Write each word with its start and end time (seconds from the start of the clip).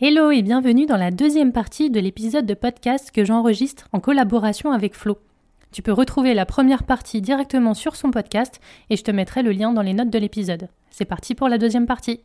Hello 0.00 0.30
et 0.30 0.42
bienvenue 0.42 0.86
dans 0.86 0.96
la 0.96 1.10
deuxième 1.10 1.50
partie 1.50 1.90
de 1.90 1.98
l'épisode 1.98 2.46
de 2.46 2.54
podcast 2.54 3.10
que 3.10 3.24
j'enregistre 3.24 3.88
en 3.92 3.98
collaboration 3.98 4.70
avec 4.70 4.94
Flo. 4.94 5.18
Tu 5.72 5.82
peux 5.82 5.90
retrouver 5.90 6.34
la 6.34 6.46
première 6.46 6.84
partie 6.84 7.20
directement 7.20 7.74
sur 7.74 7.96
son 7.96 8.12
podcast 8.12 8.60
et 8.90 8.96
je 8.96 9.02
te 9.02 9.10
mettrai 9.10 9.42
le 9.42 9.50
lien 9.50 9.72
dans 9.72 9.82
les 9.82 9.94
notes 9.94 10.10
de 10.10 10.18
l'épisode. 10.20 10.68
C'est 10.90 11.04
parti 11.04 11.34
pour 11.34 11.48
la 11.48 11.58
deuxième 11.58 11.86
partie. 11.86 12.20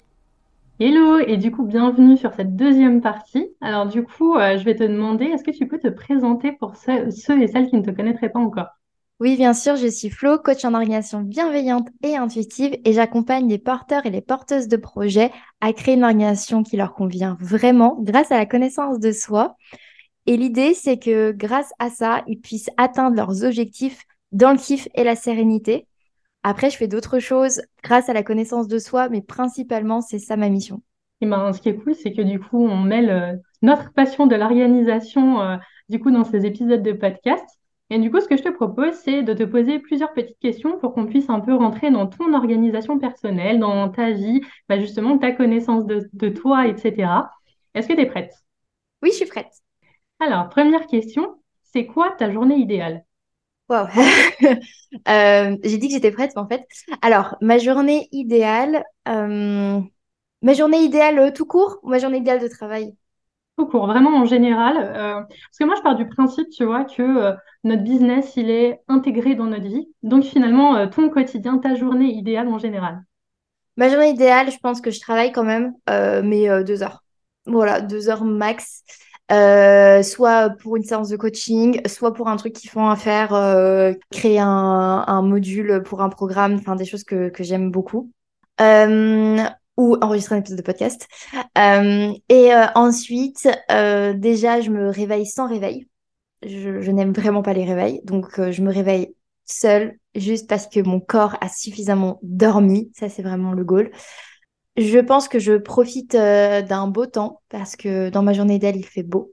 Hello 0.80 1.18
et 1.18 1.38
du 1.38 1.52
coup 1.52 1.64
bienvenue 1.64 2.16
sur 2.16 2.36
cette 2.36 2.56
deuxième 2.56 3.02
partie. 3.02 3.48
Alors 3.60 3.88
du 3.88 4.04
coup 4.04 4.36
euh, 4.36 4.56
je 4.60 4.64
vais 4.66 4.76
te 4.76 4.84
demander 4.84 5.26
est-ce 5.26 5.44
que 5.44 5.50
tu 5.50 5.68
peux 5.68 5.80
te 5.80 5.88
présenter 5.88 6.52
pour 6.52 6.76
ceux, 6.76 7.10
ceux 7.10 7.42
et 7.42 7.48
celles 7.48 7.70
qui 7.70 7.78
ne 7.78 7.82
te 7.82 7.90
connaîtraient 7.90 8.30
pas 8.30 8.38
encore? 8.38 8.68
Oui, 9.20 9.38
bien 9.38 9.54
sûr, 9.54 9.76
je 9.76 9.88
suis 9.88 10.10
Flo, 10.10 10.38
coach 10.40 10.66
en 10.66 10.74
organisation 10.74 11.22
bienveillante 11.22 11.88
et 12.04 12.18
intuitive 12.18 12.76
et 12.84 12.94
j'accompagne 12.94 13.48
les 13.48 13.60
porteurs 13.60 14.06
et 14.06 14.10
les 14.10 14.22
porteuses 14.22 14.68
de 14.68 14.76
projets 14.76 15.32
à 15.62 15.72
créer 15.72 15.96
une 15.96 16.04
organisation 16.04 16.64
qui 16.64 16.78
leur 16.78 16.94
convient 16.94 17.38
vraiment 17.40 17.98
grâce 18.02 18.32
à 18.32 18.38
la 18.38 18.46
connaissance 18.46 19.00
de 19.00 19.12
soi. 19.12 19.56
Et 20.26 20.36
l'idée, 20.36 20.74
c'est 20.74 20.98
que 20.98 21.32
grâce 21.32 21.72
à 21.80 21.90
ça, 21.90 22.24
ils 22.28 22.40
puissent 22.40 22.70
atteindre 22.78 23.16
leurs 23.16 23.44
objectifs 23.44 24.04
dans 24.32 24.52
le 24.52 24.58
kiff 24.58 24.88
et 24.96 25.04
la 25.04 25.16
sérénité. 25.16 25.88
Après, 26.42 26.70
je 26.70 26.78
fais 26.78 26.88
d'autres 26.88 27.20
choses 27.20 27.62
grâce 27.84 28.10
à 28.10 28.14
la 28.14 28.24
connaissance 28.24 28.68
de 28.68 28.80
soi, 28.80 29.10
mais 29.10 29.22
principalement, 29.22 30.02
c'est 30.02 30.20
ça 30.20 30.36
ma 30.36 30.50
mission. 30.50 30.82
Et 31.22 31.26
ben, 31.26 31.54
ce 31.54 31.62
qui 31.62 31.70
est 31.70 31.76
cool, 31.76 31.96
c'est 31.96 32.12
que 32.12 32.22
du 32.22 32.40
coup, 32.40 32.66
on 32.66 32.82
mêle 32.82 33.10
euh, 33.10 33.36
notre 33.62 33.94
passion 33.94 34.28
de 34.28 34.36
l'organisation 34.36 35.42
euh, 35.42 35.56
du 35.88 36.00
coup 36.00 36.12
dans 36.12 36.26
ces 36.26 36.46
épisodes 36.46 36.84
de 36.84 36.92
podcast. 36.92 37.46
Et 37.90 38.00
du 38.00 38.10
coup, 38.10 38.20
ce 38.22 38.28
que 38.28 38.38
je 38.38 38.44
te 38.44 38.50
propose, 38.50 38.94
c'est 38.96 39.24
de 39.24 39.34
te 39.34 39.44
poser 39.44 39.80
plusieurs 39.80 40.14
petites 40.14 40.40
questions 40.40 40.80
pour 40.80 40.94
qu'on 40.94 41.06
puisse 41.06 41.30
un 41.30 41.40
peu 41.40 41.54
rentrer 41.54 41.92
dans 41.92 42.08
ton 42.08 42.34
organisation 42.34 42.98
personnelle, 42.98 43.60
dans 43.60 43.90
ta 43.90 44.12
vie, 44.12 44.42
bah 44.68 44.80
justement 44.80 45.18
ta 45.18 45.32
connaissance 45.32 45.86
de, 45.86 46.30
toi, 46.30 46.68
etc. 46.68 47.30
Est-ce 47.76 47.88
que 47.88 47.94
tu 47.94 48.02
es 48.02 48.06
prête? 48.06 48.34
Oui, 49.02 49.10
je 49.12 49.18
suis 49.18 49.26
prête. 49.26 49.52
Alors, 50.20 50.50
première 50.50 50.88
question, 50.88 51.36
c'est 51.62 51.86
quoi 51.86 52.12
ta 52.18 52.32
journée 52.32 52.58
idéale? 52.58 53.06
Wow. 53.70 53.88
Euh, 55.10 55.58
j'ai 55.64 55.80
dit 55.80 55.88
que 55.88 55.96
j'étais 55.96 56.12
prête, 56.12 56.34
mais 56.36 56.42
en 56.44 56.48
fait. 56.48 56.62
Alors, 57.02 57.36
ma 57.42 57.58
journée 57.58 58.08
idéale, 58.12 58.84
euh, 59.08 59.80
ma 60.44 60.54
journée 60.54 60.84
idéale 60.84 61.18
euh, 61.18 61.32
tout 61.32 61.48
court 61.48 61.80
ou 61.82 61.90
ma 61.90 61.98
journée 61.98 62.20
idéale 62.20 62.40
de 62.40 62.48
travail? 62.48 62.94
Tout 63.58 63.68
court, 63.68 63.88
vraiment 63.88 64.18
en 64.18 64.26
général. 64.26 64.78
Euh, 64.78 65.22
parce 65.22 65.58
que 65.60 65.64
moi, 65.66 65.76
je 65.76 65.82
pars 65.82 65.96
du 65.96 66.08
principe, 66.08 66.50
tu 66.50 66.66
vois, 66.66 66.86
que 66.86 67.02
euh, 67.02 67.34
notre 67.64 67.84
business, 67.84 68.34
il 68.36 68.50
est 68.50 68.82
intégré 68.88 69.36
dans 69.36 69.46
notre 69.46 69.66
vie. 69.66 69.88
Donc 70.02 70.24
finalement, 70.24 70.76
euh, 70.76 70.88
ton 70.88 71.10
quotidien, 71.10 71.58
ta 71.58 71.76
journée 71.76 72.14
idéale 72.14 72.48
en 72.48 72.58
général. 72.58 73.02
Ma 73.78 73.90
journée 73.90 74.10
idéale, 74.10 74.52
je 74.52 74.58
pense 74.58 74.82
que 74.82 74.92
je 74.92 75.00
travaille 75.00 75.32
quand 75.32 75.44
même, 75.44 75.74
mais 75.88 76.64
deux 76.64 76.84
heures. 76.84 77.04
Voilà, 77.48 77.82
deux 77.82 78.08
heures 78.08 78.24
max. 78.24 78.84
soit 80.04 80.52
pour 80.62 80.76
une 80.78 80.84
séance 80.84 81.10
de 81.10 81.18
coaching, 81.18 81.82
soit 81.88 82.14
pour 82.14 82.28
un 82.28 82.36
truc 82.36 82.54
qu'ils 82.54 82.70
font 82.70 82.88
à 82.88 82.96
faire, 82.96 83.30
créer 84.12 84.38
un, 84.40 85.22
module 85.24 85.82
pour 85.84 86.04
un 86.04 86.10
programme, 86.10 86.54
enfin 86.54 86.76
des 86.76 86.86
choses 86.86 87.04
que 87.04 87.32
j'aime 87.40 87.72
beaucoup 87.72 88.12
ou 89.78 89.98
enregistrer 90.02 90.36
un 90.36 90.40
épisode 90.40 90.60
de 90.60 90.64
podcast. 90.64 91.08
Euh, 91.58 92.14
et 92.30 92.54
euh, 92.54 92.66
ensuite, 92.76 93.50
euh, 93.72 94.14
déjà, 94.14 94.62
je 94.62 94.70
me 94.70 94.90
réveille 94.90 95.26
sans 95.26 95.48
réveil. 95.48 95.88
Je, 96.46 96.92
n'aime 96.92 97.14
vraiment 97.14 97.42
pas 97.42 97.54
les 97.54 97.66
réveils. 97.66 98.02
Donc, 98.04 98.40
je 98.52 98.62
me 98.62 98.72
réveille 98.72 99.16
seule 99.46 99.98
juste 100.16 100.48
parce 100.48 100.68
que 100.68 100.82
mon 100.82 101.00
corps 101.00 101.38
a 101.42 101.50
suffisamment 101.50 102.20
dormi. 102.22 102.92
Ça, 102.94 103.10
c'est 103.10 103.24
vraiment 103.24 103.54
le 103.54 103.64
goal. 103.64 103.92
Je 104.76 105.00
pense 105.00 105.28
que 105.28 105.40
je 105.40 105.54
profite 105.54 106.14
d'un 106.14 106.88
beau 106.88 107.06
temps 107.06 107.42
parce 107.50 107.76
que 107.76 108.10
dans 108.10 108.24
ma 108.24 108.34
journée 108.34 108.60
d'elle, 108.60 108.76
il 108.76 108.86
fait 108.86 109.04
beau. 109.04 109.32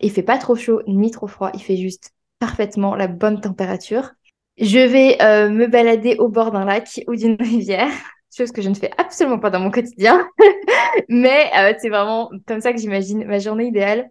Il 0.00 0.10
fait 0.10 0.22
pas 0.22 0.38
trop 0.38 0.54
chaud 0.54 0.82
ni 0.86 1.10
trop 1.10 1.26
froid. 1.26 1.50
Il 1.54 1.62
fait 1.62 1.76
juste 1.76 2.12
parfaitement 2.38 2.94
la 2.94 3.08
bonne 3.08 3.40
température. 3.40 4.12
Je 4.56 4.78
vais 4.78 5.18
me 5.48 5.66
balader 5.66 6.16
au 6.20 6.28
bord 6.28 6.52
d'un 6.52 6.64
lac 6.64 7.02
ou 7.08 7.16
d'une 7.16 7.36
rivière 7.40 7.90
chose 8.36 8.52
que 8.52 8.62
je 8.62 8.68
ne 8.68 8.74
fais 8.74 8.90
absolument 8.98 9.38
pas 9.38 9.50
dans 9.50 9.60
mon 9.60 9.70
quotidien. 9.70 10.26
Mais 11.08 11.50
euh, 11.56 11.74
c'est 11.80 11.88
vraiment 11.88 12.30
comme 12.46 12.60
ça 12.60 12.72
que 12.72 12.78
j'imagine 12.78 13.24
ma 13.24 13.38
journée 13.38 13.66
idéale. 13.66 14.10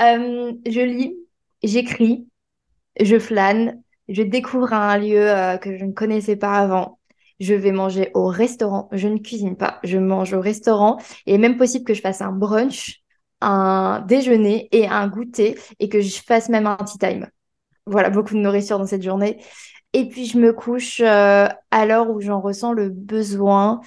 Euh, 0.00 0.52
je 0.66 0.80
lis, 0.80 1.16
j'écris, 1.62 2.26
je 3.00 3.18
flâne, 3.18 3.82
je 4.08 4.22
découvre 4.22 4.72
un 4.72 4.98
lieu 4.98 5.30
euh, 5.30 5.56
que 5.56 5.76
je 5.76 5.84
ne 5.84 5.92
connaissais 5.92 6.36
pas 6.36 6.58
avant. 6.58 6.98
Je 7.40 7.54
vais 7.54 7.72
manger 7.72 8.10
au 8.14 8.26
restaurant. 8.26 8.88
Je 8.92 9.08
ne 9.08 9.18
cuisine 9.18 9.56
pas, 9.56 9.80
je 9.82 9.98
mange 9.98 10.32
au 10.34 10.40
restaurant. 10.40 10.98
Et 11.26 11.38
même 11.38 11.56
possible 11.56 11.84
que 11.84 11.94
je 11.94 12.00
fasse 12.00 12.22
un 12.22 12.32
brunch, 12.32 13.02
un 13.40 14.04
déjeuner 14.06 14.68
et 14.72 14.86
un 14.86 15.08
goûter 15.08 15.58
et 15.78 15.88
que 15.88 16.00
je 16.00 16.22
fasse 16.22 16.48
même 16.48 16.66
un 16.66 16.76
tea 16.76 16.98
time. 16.98 17.28
Voilà, 17.86 18.08
beaucoup 18.08 18.34
de 18.34 18.38
nourriture 18.38 18.78
dans 18.78 18.86
cette 18.86 19.02
journée. 19.02 19.38
Et 19.94 20.08
puis 20.08 20.26
je 20.26 20.38
me 20.38 20.52
couche 20.52 21.00
euh, 21.00 21.46
à 21.70 21.86
l'heure 21.86 22.10
où 22.10 22.20
j'en 22.20 22.40
ressens 22.40 22.72
le 22.72 22.88
besoin 22.88 23.80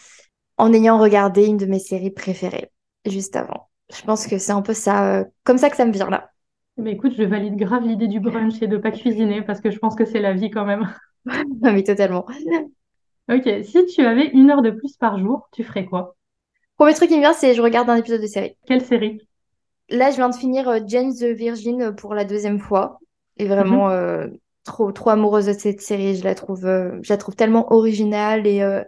en 0.55 0.71
ayant 0.71 0.97
regardé 0.97 1.45
une 1.45 1.57
de 1.57 1.65
mes 1.65 1.79
séries 1.79 2.11
préférées 2.11 2.71
juste 3.05 3.35
avant. 3.35 3.69
Je 3.93 4.01
pense 4.03 4.25
que 4.25 4.37
c'est 4.37 4.53
un 4.53 4.61
peu 4.61 4.73
ça, 4.73 5.19
euh, 5.19 5.25
comme 5.43 5.57
ça 5.57 5.69
que 5.69 5.75
ça 5.75 5.85
me 5.85 5.91
vient 5.91 6.09
là. 6.09 6.29
Mais 6.77 6.93
écoute, 6.93 7.13
je 7.17 7.23
valide 7.23 7.57
grave 7.57 7.83
l'idée 7.83 8.07
du 8.07 8.21
brunch 8.21 8.61
et 8.61 8.67
de 8.67 8.77
pas 8.77 8.91
cuisiner 8.91 9.41
parce 9.41 9.59
que 9.59 9.69
je 9.69 9.79
pense 9.79 9.95
que 9.95 10.05
c'est 10.05 10.21
la 10.21 10.31
vie 10.31 10.49
quand 10.49 10.63
même. 10.63 10.89
non 11.25 11.73
mais 11.73 11.83
totalement. 11.83 12.25
Ok, 13.29 13.49
si 13.65 13.85
tu 13.87 14.05
avais 14.05 14.27
une 14.27 14.49
heure 14.49 14.61
de 14.61 14.71
plus 14.71 14.95
par 14.95 15.19
jour, 15.19 15.49
tu 15.51 15.65
ferais 15.65 15.85
quoi? 15.85 16.15
Premier 16.77 16.93
truc 16.93 17.09
qui 17.09 17.15
me 17.15 17.19
vient, 17.19 17.33
c'est 17.33 17.53
je 17.53 17.61
regarde 17.61 17.89
un 17.89 17.97
épisode 17.97 18.21
de 18.21 18.27
série. 18.27 18.55
Quelle 18.65 18.85
série? 18.85 19.27
Là, 19.89 20.11
je 20.11 20.15
viens 20.15 20.29
de 20.29 20.35
finir 20.35 20.69
euh, 20.69 20.79
James 20.87 21.11
the 21.13 21.25
Virgin 21.25 21.93
pour 21.97 22.13
la 22.13 22.23
deuxième 22.23 22.59
fois. 22.59 22.99
Et 23.39 23.45
vraiment, 23.45 23.89
mhm 23.89 24.37
trop, 24.67 24.91
trop 24.91 25.09
amoureuse 25.09 25.47
de 25.47 25.53
cette 25.53 25.81
série. 25.81 26.15
Je 26.15 26.23
la 26.23 26.35
trouve, 26.35 26.65
euh, 26.65 26.99
je 27.01 27.11
la 27.11 27.17
trouve 27.17 27.35
tellement 27.35 27.73
originale 27.73 28.45
et, 28.45 28.61
euh, 28.61 28.83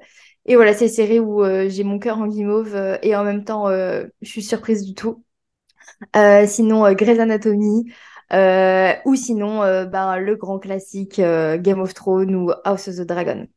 et 0.45 0.55
voilà, 0.55 0.73
c'est 0.73 0.85
une 0.85 0.91
série 0.91 1.19
où 1.19 1.43
euh, 1.43 1.67
j'ai 1.69 1.83
mon 1.83 1.97
cœur 1.99 2.19
en 2.19 2.27
guimauve 2.27 2.75
et 3.01 3.15
en 3.15 3.23
même 3.23 3.43
temps, 3.43 3.67
je 3.69 4.09
suis 4.23 4.43
surprise 4.43 4.85
du 4.85 4.93
tout. 4.93 5.23
sinon, 6.47 6.91
Grey's 6.93 7.19
Anatomy. 7.19 7.91
ou 9.05 9.15
sinon, 9.15 9.59
ben, 9.85 10.17
le 10.17 10.35
grand 10.35 10.59
classique 10.59 11.17
Game 11.19 11.79
of 11.79 11.93
Thrones 11.93 12.35
ou 12.35 12.51
House 12.63 12.87
of 12.87 12.97
the 12.97 13.01
Dragon. 13.01 13.47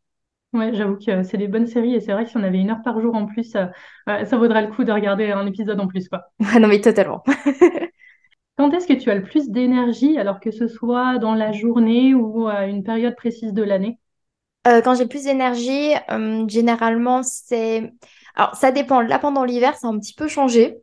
Ouais, 0.52 0.74
j'avoue 0.74 0.96
que 0.96 1.22
c'est 1.22 1.38
des 1.38 1.48
bonnes 1.48 1.66
séries 1.66 1.94
et 1.94 2.00
c'est 2.00 2.12
vrai 2.12 2.24
que 2.24 2.30
si 2.30 2.36
on 2.36 2.42
avait 2.42 2.58
une 2.58 2.70
heure 2.70 2.82
par 2.84 3.00
jour 3.00 3.14
en 3.14 3.26
plus, 3.26 3.52
ça 3.52 3.72
vaudrait 4.06 4.66
le 4.66 4.72
coup 4.72 4.84
de 4.84 4.92
regarder 4.92 5.30
un 5.30 5.46
épisode 5.46 5.80
en 5.80 5.88
plus, 5.88 6.08
quoi. 6.08 6.24
non, 6.60 6.68
mais 6.68 6.80
totalement. 6.80 7.22
Quand 8.56 8.70
est-ce 8.72 8.86
que 8.86 8.92
tu 8.92 9.10
as 9.10 9.14
le 9.14 9.22
plus 9.22 9.48
d'énergie, 9.48 10.18
alors 10.18 10.38
que 10.40 10.50
ce 10.50 10.68
soit 10.68 11.18
dans 11.18 11.34
la 11.34 11.52
journée 11.52 12.14
ou 12.14 12.46
à 12.48 12.66
une 12.66 12.82
période 12.82 13.16
précise 13.16 13.52
de 13.52 13.62
l'année? 13.62 13.98
Euh, 14.66 14.80
Quand 14.82 14.94
j'ai 14.94 15.06
plus 15.06 15.24
d'énergie, 15.24 15.92
euh, 16.10 16.46
généralement, 16.48 17.22
c'est... 17.22 17.92
Alors, 18.34 18.54
ça 18.54 18.70
dépend. 18.70 19.00
Là, 19.00 19.18
pendant 19.18 19.44
l'hiver, 19.44 19.76
ça 19.76 19.88
a 19.88 19.90
un 19.90 19.98
petit 19.98 20.14
peu 20.14 20.28
changé. 20.28 20.78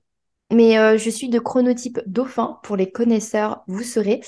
Mais 0.51 0.79
euh, 0.79 0.97
je 0.97 1.09
suis 1.11 1.29
de 1.29 1.39
chronotype 1.39 1.99
dauphin. 2.07 2.59
Pour 2.63 2.75
les 2.75 2.91
connaisseurs, 2.91 3.63
vous 3.67 3.83
serez. 3.83 4.21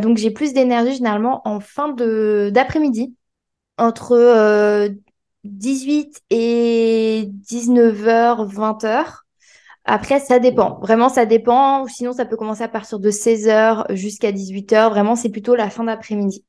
donc, 0.00 0.16
j'ai 0.18 0.30
plus 0.30 0.52
d'énergie 0.52 0.96
généralement 0.96 1.40
en 1.46 1.60
fin 1.60 1.88
de... 1.88 2.50
d'après-midi, 2.52 3.14
entre 3.78 4.90
18 5.44 6.20
et 6.30 7.28
19h, 7.30 8.44
20h. 8.52 9.21
Après, 9.84 10.20
ça 10.20 10.38
dépend. 10.38 10.78
Vraiment, 10.80 11.08
ça 11.08 11.26
dépend. 11.26 11.86
Sinon, 11.86 12.12
ça 12.12 12.24
peut 12.24 12.36
commencer 12.36 12.62
à 12.62 12.68
partir 12.68 12.98
de 13.00 13.10
16h 13.10 13.94
jusqu'à 13.94 14.32
18h. 14.32 14.90
Vraiment, 14.90 15.16
c'est 15.16 15.30
plutôt 15.30 15.54
la 15.54 15.70
fin 15.70 15.84
d'après-midi. 15.84 16.44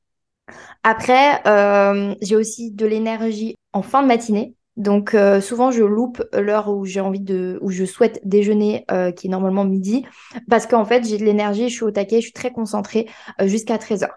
Après, 0.82 1.40
euh, 1.46 2.14
j'ai 2.20 2.36
aussi 2.36 2.70
de 2.70 2.86
l'énergie 2.86 3.56
en 3.72 3.82
fin 3.82 4.02
de 4.02 4.08
matinée. 4.08 4.54
Donc, 4.76 5.14
euh, 5.14 5.40
souvent, 5.40 5.70
je 5.70 5.82
loupe 5.84 6.22
l'heure 6.32 6.68
où 6.68 6.84
j'ai 6.84 7.00
envie 7.00 7.20
de, 7.20 7.58
où 7.62 7.70
je 7.70 7.84
souhaite 7.84 8.20
déjeuner, 8.24 8.84
euh, 8.90 9.12
qui 9.12 9.28
est 9.28 9.30
normalement 9.30 9.64
midi, 9.64 10.04
parce 10.48 10.66
qu'en 10.66 10.84
fait, 10.84 11.06
j'ai 11.06 11.16
de 11.16 11.24
l'énergie, 11.24 11.68
je 11.68 11.74
suis 11.74 11.84
au 11.84 11.92
taquet, 11.92 12.16
je 12.16 12.26
suis 12.26 12.32
très 12.32 12.52
concentrée 12.52 13.08
jusqu'à 13.44 13.78
13h. 13.78 14.08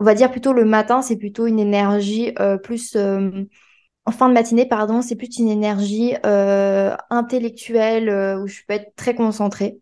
On 0.00 0.04
va 0.04 0.14
dire 0.14 0.30
plutôt 0.30 0.52
le 0.52 0.64
matin, 0.64 1.02
c'est 1.02 1.16
plutôt 1.16 1.46
une 1.46 1.58
énergie 1.58 2.32
plus 2.62 2.96
en 4.08 4.10
fin 4.10 4.28
de 4.30 4.32
matinée, 4.32 4.64
pardon, 4.64 5.02
c'est 5.02 5.16
plus 5.16 5.38
une 5.38 5.48
énergie 5.48 6.14
euh, 6.24 6.96
intellectuelle 7.10 8.08
euh, 8.08 8.40
où 8.40 8.46
je 8.46 8.60
peux 8.66 8.72
être 8.72 8.96
très 8.96 9.14
concentrée. 9.14 9.80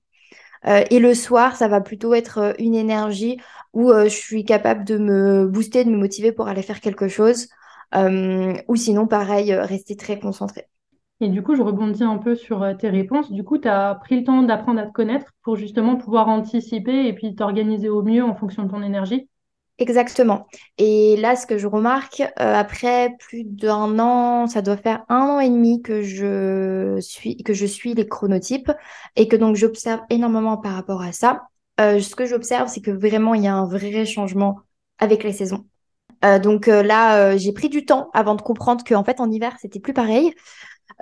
et 0.65 0.99
le 0.99 1.15
soir, 1.15 1.55
ça 1.55 1.69
va 1.69 1.81
plutôt 1.81 2.13
être 2.13 2.55
une 2.59 2.75
énergie 2.75 3.39
où 3.73 3.93
je 3.93 4.09
suis 4.09 4.45
capable 4.45 4.85
de 4.85 4.99
me 4.99 5.47
booster, 5.47 5.85
de 5.85 5.91
me 5.91 5.97
motiver 5.97 6.33
pour 6.33 6.49
aller 6.49 6.63
faire 6.63 6.81
quelque 6.81 7.07
chose. 7.07 7.47
ou 7.95 8.77
sinon, 8.77 9.07
pareil, 9.07 9.55
rester 9.55 9.95
très 9.95 10.19
concentré. 10.19 10.67
Et 11.21 11.29
du 11.29 11.41
coup, 11.45 11.55
je 11.55 11.63
rebondis 11.63 12.03
un 12.03 12.19
peu 12.19 12.35
sur 12.35 12.67
tes 12.81 12.89
réponses. 12.89 13.31
Du 13.31 13.45
coup, 13.45 13.59
tu 13.59 13.69
as 13.69 13.95
pris 13.95 14.19
le 14.19 14.25
temps 14.25 14.43
d'apprendre 14.43 14.81
à 14.81 14.87
te 14.87 14.93
connaître 14.93 15.31
pour 15.43 15.55
justement 15.55 15.95
pouvoir 15.95 16.27
anticiper 16.29 17.07
et 17.07 17.13
puis 17.13 17.37
t'organiser 17.37 17.89
au 17.89 18.03
mieux 18.03 18.25
en 18.25 18.35
fonction 18.35 18.65
de 18.65 18.71
ton 18.71 18.83
énergie? 18.83 19.29
Exactement. 19.79 20.47
Et 20.79 21.17
là, 21.17 21.37
ce 21.37 21.47
que 21.47 21.59
je 21.59 21.67
remarque, 21.67 22.21
euh, 22.21 22.55
après 22.55 23.15
plus 23.19 23.45
d'un 23.45 23.99
an, 23.99 24.47
ça 24.47 24.63
doit 24.63 24.79
faire 24.79 25.05
un 25.11 25.21
an 25.21 25.41
et 25.41 25.51
demi 25.51 25.83
que 25.83 26.01
je 26.01 26.99
suis, 27.01 27.37
que 27.43 27.53
je 27.53 27.67
suis 27.67 27.93
les 27.93 28.09
chronotypes 28.09 28.73
et 29.17 29.29
que 29.29 29.37
donc 29.37 29.57
j'observe 29.57 30.01
énormément 30.09 30.57
par 30.57 30.73
rapport 30.73 31.03
à 31.03 31.13
ça. 31.13 31.43
Euh, 31.79 32.01
ce 32.01 32.15
que 32.17 32.25
j'observe, 32.25 32.69
c'est 32.69 32.81
que 32.81 32.91
vraiment, 32.91 33.35
il 33.35 33.43
y 33.45 33.49
a 33.49 33.55
un 33.55 33.67
vrai 33.67 34.07
changement 34.07 34.61
avec 34.99 35.23
les 35.23 35.33
saisons. 35.35 35.67
Euh, 36.25 36.39
donc 36.39 36.69
là, 36.69 37.37
j'ai 37.37 37.53
pris 37.53 37.69
du 37.69 37.85
temps 37.85 38.09
avant 38.15 38.35
de 38.35 38.41
comprendre 38.41 38.83
qu'en 38.83 39.05
fait, 39.05 39.21
en 39.21 39.31
hiver, 39.31 39.55
c'était 39.61 39.81
plus 39.81 39.93
pareil. 39.93 40.33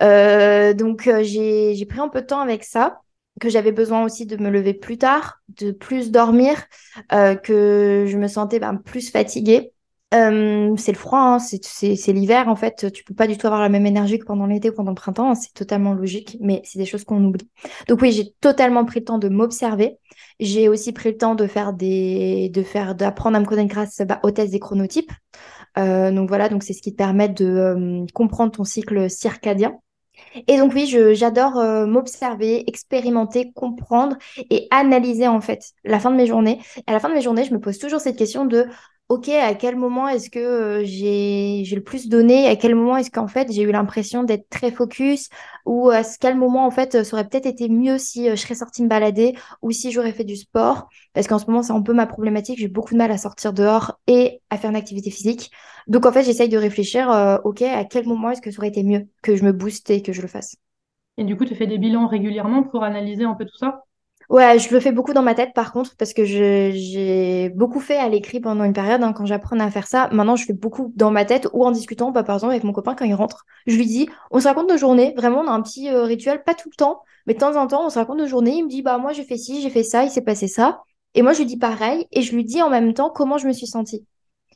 donc 0.01 1.09
j'ai 1.23 1.87
pris 1.89 2.01
un 2.01 2.09
peu 2.09 2.23
de 2.23 2.27
temps 2.27 2.41
avec 2.41 2.65
ça 2.65 3.03
que 3.41 3.49
j'avais 3.49 3.73
besoin 3.73 4.05
aussi 4.05 4.27
de 4.27 4.37
me 4.37 4.51
lever 4.51 4.75
plus 4.75 4.99
tard, 4.99 5.41
de 5.61 5.73
plus 5.73 6.11
dormir, 6.11 6.65
euh, 7.13 7.35
que 7.35 8.05
je 8.07 8.17
me 8.17 8.29
sentais 8.29 8.61
ben, 8.61 8.77
plus 8.77 9.11
fatiguée. 9.11 9.73
Euh, 10.13 10.77
c'est 10.77 10.93
le 10.93 10.99
froid, 10.99 11.19
hein, 11.19 11.39
c'est 11.41 12.13
l'hiver 12.13 12.47
en 12.49 12.55
fait. 12.55 12.93
Tu 12.93 13.03
peux 13.03 13.15
pas 13.15 13.27
du 13.27 13.37
tout 13.37 13.49
avoir 13.49 13.61
la 13.61 13.69
même 13.69 13.87
énergie 13.87 14.21
que 14.21 14.25
pendant 14.25 14.47
l'été 14.47 14.71
ou 14.71 14.73
pendant 14.73 14.93
le 14.93 14.97
printemps. 14.97 15.31
Hein, 15.31 15.35
c'est 15.35 15.53
totalement 15.53 15.93
logique, 15.93 16.37
mais 16.41 16.63
c'est 16.65 16.79
des 16.79 16.87
choses 16.87 17.05
qu'on 17.05 17.25
oublie. 17.25 17.49
Donc 17.89 18.01
oui, 18.01 18.13
j'ai 18.13 18.33
totalement 18.41 18.85
pris 18.85 19.01
le 19.01 19.07
temps 19.07 19.19
de 19.19 19.29
m'observer. 19.29 19.99
J'ai 20.39 20.69
aussi 20.69 20.93
pris 20.93 21.11
le 21.11 21.17
temps 21.17 21.35
de 21.35 21.47
faire 21.49 21.73
des, 21.73 22.49
de 22.51 22.63
faire, 22.63 22.95
d'apprendre 22.95 23.37
à 23.37 23.41
me 23.41 23.47
connaître 23.47 23.71
grâce 23.71 24.03
bah, 24.07 24.21
aux 24.23 24.31
tests 24.31 24.53
des 24.53 24.61
chronotypes. 24.61 25.13
Euh, 25.79 26.13
donc 26.13 26.29
voilà, 26.29 26.49
donc 26.49 26.63
c'est 26.63 26.75
ce 26.75 26.83
qui 26.83 26.93
te 26.93 26.97
permet 26.97 27.29
de 27.29 28.07
comprendre 28.13 28.53
ton 28.53 28.65
cycle 28.65 29.11
circadien. 29.11 29.81
Et 30.49 30.59
donc 30.59 30.73
oui, 30.75 30.87
j'adore 31.15 31.59
euh, 31.59 31.87
m'observer, 31.87 32.69
expérimenter, 32.69 33.53
comprendre 33.53 34.17
et 34.51 34.67
analyser 34.71 35.29
en 35.29 35.41
fait 35.41 35.73
la 35.85 36.01
fin 36.01 36.11
de 36.11 36.17
mes 36.17 36.27
journées. 36.27 36.61
à 36.87 36.93
la 36.93 37.01
fin 37.01 37.09
de 37.09 37.15
mes 37.15 37.23
journées, 37.23 37.45
je 37.45 37.53
me 37.53 37.61
pose 37.61 37.79
toujours 37.79 38.01
cette 38.01 38.17
question 38.17 38.45
de 38.45 38.67
ok, 39.15 39.29
à 39.31 39.55
quel 39.55 39.77
moment 39.77 40.09
est-ce 40.09 40.31
que 40.31 40.39
euh, 40.39 40.85
j'ai 40.85 41.65
le 41.75 41.83
plus 41.83 42.09
donné? 42.09 42.47
À 42.49 42.57
quel 42.57 42.75
moment 42.75 42.97
est-ce 42.97 43.11
qu'en 43.11 43.29
fait 43.29 43.51
j'ai 43.53 43.63
eu 43.63 43.73
l'impression 43.73 44.25
d'être 44.25 44.49
très 44.49 44.71
focus? 44.71 45.29
Ou 45.67 45.91
à 45.91 46.03
quel 46.21 46.37
moment 46.37 46.67
en 46.67 46.71
fait 46.71 47.05
ça 47.05 47.15
aurait 47.17 47.29
peut-être 47.29 47.47
été 47.47 47.69
mieux 47.69 47.99
si 47.99 48.29
euh, 48.29 48.37
je 48.37 48.41
serais 48.43 48.55
sortie 48.55 48.83
me 48.83 48.89
balader 48.89 49.35
ou 49.63 49.71
si 49.71 49.93
j'aurais 49.93 50.13
fait 50.13 50.25
du 50.25 50.37
sport? 50.37 50.89
Parce 51.13 51.27
qu'en 51.29 51.39
ce 51.39 51.47
moment 51.47 51.63
c'est 51.63 51.73
un 51.73 51.83
peu 51.83 51.93
ma 51.95 52.07
problématique, 52.07 52.59
j'ai 52.59 52.69
beaucoup 52.69 52.95
de 52.95 52.99
mal 52.99 53.11
à 53.13 53.19
sortir 53.19 53.53
dehors 53.53 53.99
et 54.07 54.41
à 54.51 54.59
faire 54.59 54.71
une 54.71 54.77
activité 54.77 55.11
physique. 55.11 55.51
Donc 55.87 56.07
en 56.07 56.13
fait 56.13 56.23
j'essaye 56.25 56.49
de 56.49 56.59
réfléchir, 56.59 57.11
euh, 57.11 57.39
ok, 57.45 57.63
à 57.63 57.85
quel 57.85 58.07
moment 58.07 58.31
est-ce 58.31 58.43
que 58.43 58.51
ça 58.51 58.59
aurait 58.59 58.69
été 58.69 58.83
mieux 58.83 59.09
que 59.23 59.37
je 59.37 59.45
me 59.45 59.53
booste 59.53 59.91
et 59.91 60.03
que 60.03 60.13
je 60.13 60.23
le 60.23 60.29
fasse? 60.29 60.57
Et 61.17 61.25
du 61.25 61.37
coup 61.37 61.45
tu 61.45 61.57
fais 61.57 61.67
des 61.67 61.79
bilans 61.79 62.07
régulièrement 62.07 62.63
pour 62.63 62.85
analyser 62.85 63.25
un 63.25 63.35
peu 63.35 63.45
tout 63.47 63.57
ça? 63.59 63.83
Ouais, 64.31 64.59
je 64.59 64.73
le 64.73 64.81
fais 64.81 64.93
beaucoup 64.93 65.13
dans 65.13 65.23
ma 65.23 65.35
tête 65.35 65.53
par 65.55 65.73
contre, 65.73 65.97
parce 65.97 66.13
que 66.15 66.25
j'ai 66.25 67.51
beaucoup 67.51 67.81
fait 67.81 67.97
à 67.97 68.09
l'écrit 68.09 68.41
pendant 68.41 68.65
une 68.65 68.73
période 68.73 69.03
hein, 69.03 69.13
quand 69.13 69.27
j'apprenais 69.27 69.65
à 69.65 69.71
faire 69.71 69.87
ça. 69.87 70.09
Maintenant, 70.13 70.37
je 70.37 70.45
fais 70.45 70.53
beaucoup 70.53 70.93
dans 70.97 71.11
ma 71.11 71.25
tête 71.25 71.49
ou 71.53 71.65
en 71.65 71.71
discutant, 71.71 72.11
bah, 72.11 72.23
par 72.23 72.37
exemple, 72.37 72.53
avec 72.53 72.65
mon 72.65 72.73
copain 72.73 72.95
quand 72.95 73.05
il 73.05 73.15
rentre. 73.15 73.45
Je 73.67 73.77
lui 73.77 73.87
dis, 73.87 74.09
on 74.31 74.41
se 74.41 74.49
raconte 74.49 74.71
nos 74.71 74.77
journées, 74.79 75.15
vraiment, 75.17 75.41
on 75.41 75.49
a 75.49 75.51
un 75.53 75.63
petit 75.63 75.89
euh, 75.91 76.05
rituel, 76.05 76.43
pas 76.43 76.55
tout 76.55 76.71
le 76.71 76.77
temps, 76.77 77.03
mais 77.27 77.35
de 77.35 77.39
temps 77.39 77.57
en 77.57 77.67
temps, 77.67 77.87
on 77.87 77.91
se 77.91 77.99
raconte 77.99 78.19
nos 78.19 78.27
journées. 78.27 78.57
Il 78.57 78.65
me 78.65 78.69
dit, 78.71 78.83
bah, 78.83 78.99
moi, 78.99 79.13
j'ai 79.13 79.25
fait 79.25 79.37
ci, 79.37 79.61
j'ai 79.63 79.71
fait 79.71 79.83
ça, 79.83 80.05
il 80.05 80.11
s'est 80.11 80.23
passé 80.23 80.49
ça. 80.49 80.83
Et 81.15 81.23
moi, 81.23 81.33
je 81.33 81.39
lui 81.39 81.47
dis 81.47 81.59
pareil, 81.59 82.07
et 82.11 82.23
je 82.23 82.35
lui 82.35 82.45
dis 82.45 82.61
en 82.63 82.71
même 82.71 82.93
temps 82.95 83.11
comment 83.11 83.39
je 83.39 83.47
me 83.47 83.53
suis 83.53 83.67
sentie. 83.67 84.05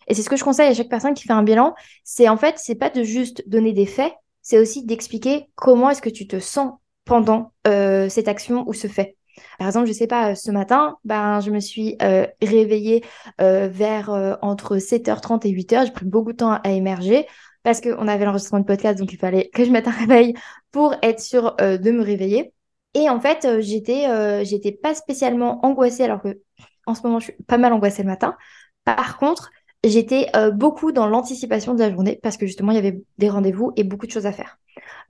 Et 0.09 0.15
c'est 0.15 0.23
ce 0.23 0.31
que 0.31 0.37
je 0.37 0.44
conseille 0.44 0.69
à 0.69 0.75
chaque 0.75 0.88
personne 0.88 1.15
qui 1.15 1.25
fait 1.25 1.32
un 1.35 1.43
bilan, 1.43 1.75
c'est 2.03 2.29
en 2.29 2.37
fait, 2.37 2.55
c'est 2.59 2.75
pas 2.75 2.91
de 2.91 3.03
juste 3.03 3.47
donner 3.47 3.73
des 3.73 3.87
faits, 3.87 4.12
c'est 4.43 4.59
aussi 4.59 4.85
d'expliquer 4.85 5.50
comment 5.55 5.91
est-ce 5.91 6.03
que 6.03 6.09
tu 6.09 6.26
te 6.26 6.41
sens 6.41 6.73
pendant 7.05 7.53
euh, 7.67 8.09
cette 8.09 8.29
action 8.29 8.65
ou 8.67 8.73
ce 8.73 8.87
fait. 8.87 9.18
Par 9.58 9.67
exemple, 9.67 9.87
je 9.87 9.93
sais 9.93 10.06
pas, 10.06 10.35
ce 10.35 10.50
matin, 10.50 10.96
ben, 11.05 11.40
je 11.40 11.50
me 11.50 11.61
suis 11.61 11.96
euh, 12.02 12.26
réveillée 12.43 13.05
euh, 13.40 13.69
vers 13.69 14.11
euh, 14.11 14.35
entre 14.43 14.76
7h30 14.76 15.46
et 15.46 15.52
8h. 15.52 15.87
J'ai 15.87 15.93
pris 15.93 16.06
beaucoup 16.06 16.32
de 16.32 16.37
temps 16.38 16.52
à 16.52 16.70
émerger 16.70 17.26
parce 17.62 17.81
qu'on 17.81 18.08
avait 18.08 18.25
l'enregistrement 18.25 18.61
de 18.61 18.67
podcast, 18.67 18.99
donc 18.99 19.12
il 19.12 19.19
fallait 19.19 19.50
que 19.52 19.64
je 19.64 19.70
mette 19.70 19.88
un 19.88 19.93
réveil 19.93 20.35
pour 20.70 20.94
être 21.02 21.20
sûre 21.20 21.56
de 21.58 21.90
me 21.90 22.02
réveiller. 22.02 22.52
Et 22.94 23.11
en 23.11 23.20
fait, 23.20 23.46
j'étais 23.61 24.44
j'étais 24.44 24.73
pas 24.73 24.94
spécialement 24.94 25.64
angoissée, 25.67 26.05
alors 26.05 26.23
que 26.23 26.41
en 26.87 26.94
ce 26.94 27.02
moment, 27.02 27.19
je 27.19 27.25
suis 27.25 27.43
pas 27.46 27.58
mal 27.58 27.73
angoissée 27.73 28.02
le 28.02 28.08
matin. 28.08 28.37
Par 28.84 29.19
contre, 29.19 29.50
j'étais 29.84 30.31
beaucoup 30.52 30.93
dans 30.93 31.06
l'anticipation 31.06 31.75
de 31.75 31.81
la 31.81 31.91
journée 31.91 32.19
parce 32.23 32.37
que 32.37 32.46
justement, 32.46 32.73
il 32.73 32.76
y 32.76 32.79
avait 32.79 33.02
des 33.19 33.29
rendez-vous 33.29 33.73
et 33.76 33.84
beaucoup 33.84 34.06
de 34.06 34.12
choses 34.12 34.26
à 34.26 34.32
faire. 34.32 34.58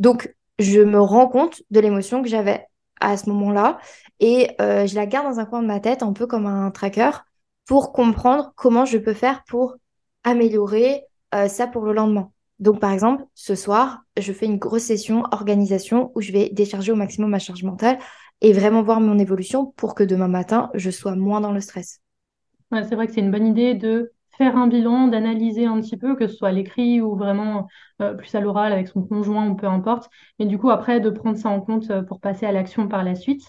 Donc, 0.01 0.35
je 0.59 0.81
me 0.81 1.01
rends 1.01 1.29
compte 1.29 1.63
de 1.71 1.81
l'émotion 1.81 2.23
que 2.23 2.29
j'avais 2.29 2.67
à 3.01 3.17
ce 3.17 3.29
moment-là 3.31 3.79
et 4.21 4.51
euh, 4.61 4.87
je 4.87 4.95
la 4.95 5.07
garde 5.07 5.27
dans 5.27 5.41
un 5.41 5.45
coin 5.45 5.63
de 5.63 5.67
ma 5.67 5.81
tête, 5.81 6.03
un 6.03 6.13
peu 6.13 6.27
comme 6.27 6.47
un 6.47 6.71
tracker, 6.71 7.11
pour 7.67 7.93
comprendre 7.93 8.53
comment 8.57 8.85
je 8.85 8.99
peux 8.99 9.15
faire 9.15 9.45
pour 9.45 9.77
améliorer 10.25 11.05
euh, 11.35 11.49
ça 11.49 11.67
pour 11.67 11.85
le 11.85 11.93
lendemain. 11.93 12.31
Donc, 12.59 12.81
par 12.81 12.93
exemple, 12.93 13.25
ce 13.35 13.55
soir, 13.55 14.03
je 14.19 14.33
fais 14.33 14.47
une 14.47 14.59
grosse 14.59 14.85
session 14.85 15.23
organisation 15.31 16.11
où 16.15 16.21
je 16.21 16.33
vais 16.33 16.49
décharger 16.49 16.91
au 16.91 16.97
maximum 16.97 17.31
ma 17.31 17.39
charge 17.39 17.63
mentale 17.63 17.99
et 18.41 18.53
vraiment 18.53 18.83
voir 18.83 19.01
mon 19.01 19.19
évolution 19.19 19.67
pour 19.77 19.95
que 19.95 20.03
demain 20.03 20.29
matin, 20.29 20.71
je 20.75 20.91
sois 20.91 21.15
moins 21.15 21.41
dans 21.41 21.53
le 21.53 21.61
stress. 21.61 22.01
c'est 22.73 22.95
vrai 22.95 23.07
que 23.07 23.13
c'est 23.13 23.21
une 23.21 23.31
bonne 23.31 23.47
idée 23.47 23.75
de 23.75 24.13
faire 24.39 24.57
un 24.57 24.67
bilan, 24.69 25.09
d'analyser 25.09 25.67
un 25.67 25.81
petit 25.81 25.97
peu, 25.99 26.17
que 26.17 26.27
ce 26.29 26.35
soit 26.37 26.49
à 26.49 26.53
l'écrit 26.53 27.01
ou 27.03 27.17
vraiment 27.17 27.69
euh, 28.01 28.15
plus 28.15 28.35
à 28.35 28.41
l'oral 28.41 28.73
avec 28.73 28.89
son 28.89 29.03
conjoint 29.03 29.49
ou 29.49 29.57
peu 29.57 29.67
importe. 29.67 30.11
Et 30.39 30.47
du 30.47 30.59
coup, 30.59 30.71
après, 30.71 31.01
de 31.01 31.11
prendre 31.11 31.37
ça 31.39 31.51
en 31.51 31.61
compte 31.61 31.91
euh, 31.91 32.03
pour 32.03 32.21
passer 32.21 32.47
à 32.47 32.53
l'action 32.53 32.89
par 32.89 33.05
la 33.05 33.15
suite. 33.15 33.43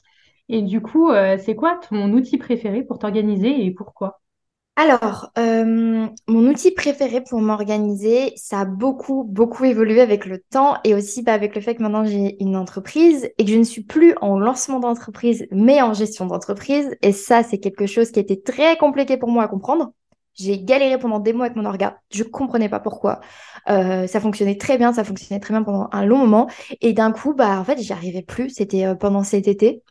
Et 0.50 0.62
du 0.64 0.82
coup, 0.82 1.10
euh, 1.12 1.38
c'est 1.40 1.56
quoi 1.56 1.78
ton 1.90 2.12
outil 2.14 2.38
préféré 2.38 2.84
pour 2.84 3.00
t'organiser 3.00 3.66
et 3.66 3.72
pourquoi? 3.72 4.22
Alors, 4.76 5.32
mon 5.38 6.48
outil 6.48 6.72
préféré 6.72 7.22
pour 7.22 7.42
m'organiser, 7.42 8.32
ça 8.38 8.62
a 8.62 8.66
beaucoup, 8.66 9.26
beaucoup 9.26 9.66
évolué 9.66 10.00
avec 10.02 10.26
le 10.26 10.40
temps 10.40 10.78
et 10.86 10.96
aussi 10.96 11.22
bah, 11.22 11.34
avec 11.34 11.54
le 11.56 11.62
fait 11.62 11.76
que 11.76 11.84
maintenant 11.84 12.06
j'ai 12.06 12.42
une 12.42 12.56
entreprise 12.56 13.30
et 13.38 13.44
que 13.46 13.52
je 13.52 13.58
ne 13.58 13.64
suis 13.64 13.84
plus 13.84 14.16
en 14.22 14.40
lancement 14.40 14.80
d'entreprise, 14.80 15.46
mais 15.52 15.82
en 15.82 15.94
gestion 15.94 16.26
d'entreprise. 16.28 16.96
Et 17.02 17.12
ça, 17.12 17.44
c'est 17.44 17.60
quelque 17.60 17.88
chose 17.88 18.12
qui 18.12 18.20
était 18.22 18.42
très 18.42 18.78
compliqué 18.78 19.18
pour 19.18 19.30
moi 19.30 19.44
à 19.44 19.48
comprendre. 19.50 19.92
J'ai 20.40 20.60
galéré 20.60 20.98
pendant 20.98 21.20
des 21.20 21.34
mois 21.34 21.46
avec 21.46 21.58
mon 21.58 21.66
orga. 21.66 22.00
Je 22.12 22.24
comprenais 22.24 22.70
pas 22.70 22.80
pourquoi. 22.80 23.20
Euh, 23.70 24.08
ça 24.08 24.22
fonctionnait 24.22 24.58
très 24.58 24.78
bien, 24.78 24.94
ça 24.94 25.04
fonctionnait 25.04 25.40
très 25.40 25.54
bien 25.54 25.64
pendant 25.64 25.90
un 25.92 26.06
long 26.06 26.18
moment. 26.18 26.50
Et 26.82 26.94
d'un 26.94 27.12
coup, 27.12 27.34
bah, 27.34 27.60
en 27.60 27.64
fait, 27.66 27.78
j'y 27.80 27.92
arrivais 27.94 28.22
plus. 28.22 28.50
C'était 28.50 28.86
euh, 28.86 28.96
pendant 28.96 29.24
cet 29.24 29.48
été. 29.48 29.84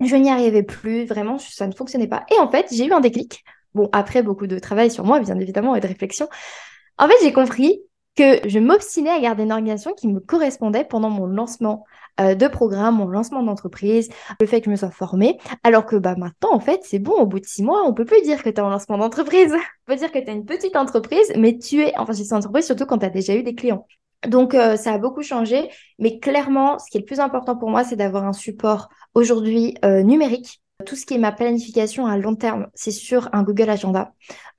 Je 0.00 0.16
n'y 0.16 0.30
arrivais 0.30 0.62
plus. 0.62 1.04
Vraiment, 1.04 1.38
ça 1.38 1.66
ne 1.66 1.72
fonctionnait 1.72 2.08
pas. 2.08 2.24
Et 2.34 2.38
en 2.38 2.50
fait, 2.50 2.68
j'ai 2.72 2.86
eu 2.86 2.92
un 2.92 3.00
déclic. 3.00 3.44
Bon, 3.74 3.88
après 3.92 4.22
beaucoup 4.22 4.46
de 4.46 4.58
travail 4.58 4.90
sur 4.90 5.04
moi, 5.04 5.20
bien 5.20 5.38
évidemment, 5.38 5.74
et 5.76 5.80
de 5.80 5.86
réflexion. 5.86 6.28
En 6.98 7.08
fait, 7.08 7.16
j'ai 7.22 7.32
compris 7.32 7.82
que 8.16 8.48
je 8.48 8.58
m'obstinais 8.58 9.10
à 9.10 9.20
garder 9.20 9.42
une 9.42 9.52
organisation 9.52 9.92
qui 9.92 10.08
me 10.08 10.20
correspondait 10.20 10.84
pendant 10.84 11.10
mon 11.10 11.26
lancement 11.26 11.84
euh, 12.20 12.34
de 12.34 12.46
programme, 12.48 12.96
mon 12.96 13.06
lancement 13.06 13.42
d'entreprise, 13.42 14.08
le 14.40 14.46
fait 14.46 14.60
que 14.60 14.66
je 14.66 14.70
me 14.70 14.76
sois 14.76 14.90
formée. 14.90 15.38
Alors 15.62 15.86
que 15.86 15.96
bah, 15.96 16.14
maintenant, 16.16 16.52
en 16.52 16.60
fait, 16.60 16.80
c'est 16.84 16.98
bon, 16.98 17.14
au 17.14 17.26
bout 17.26 17.40
de 17.40 17.46
six 17.46 17.62
mois, 17.62 17.82
on 17.86 17.92
peut 17.92 18.04
plus 18.04 18.22
dire 18.22 18.42
que 18.42 18.50
tu 18.50 18.56
es 18.56 18.60
en 18.60 18.70
lancement 18.70 18.98
d'entreprise. 18.98 19.52
on 19.88 19.92
peut 19.92 19.96
dire 19.96 20.12
que 20.12 20.18
tu 20.18 20.30
as 20.30 20.32
une 20.32 20.44
petite 20.44 20.76
entreprise, 20.76 21.32
mais 21.36 21.58
tu 21.58 21.82
es 21.82 21.96
en 21.98 22.06
gestion 22.06 22.36
d'entreprise, 22.36 22.66
surtout 22.66 22.86
quand 22.86 22.98
tu 22.98 23.06
as 23.06 23.10
déjà 23.10 23.34
eu 23.34 23.42
des 23.42 23.54
clients. 23.54 23.86
Donc, 24.26 24.54
euh, 24.54 24.76
ça 24.76 24.92
a 24.92 24.98
beaucoup 24.98 25.22
changé, 25.22 25.68
mais 25.98 26.18
clairement, 26.18 26.78
ce 26.78 26.90
qui 26.90 26.96
est 26.96 27.00
le 27.00 27.06
plus 27.06 27.20
important 27.20 27.56
pour 27.56 27.70
moi, 27.70 27.84
c'est 27.84 27.96
d'avoir 27.96 28.24
un 28.24 28.32
support 28.32 28.88
aujourd'hui 29.14 29.76
euh, 29.84 30.02
numérique 30.02 30.62
tout 30.84 30.96
ce 30.96 31.06
qui 31.06 31.14
est 31.14 31.18
ma 31.18 31.32
planification 31.32 32.06
à 32.06 32.16
long 32.16 32.34
terme, 32.34 32.66
c'est 32.74 32.90
sur 32.90 33.28
un 33.32 33.42
Google 33.42 33.70
Agenda. 33.70 34.12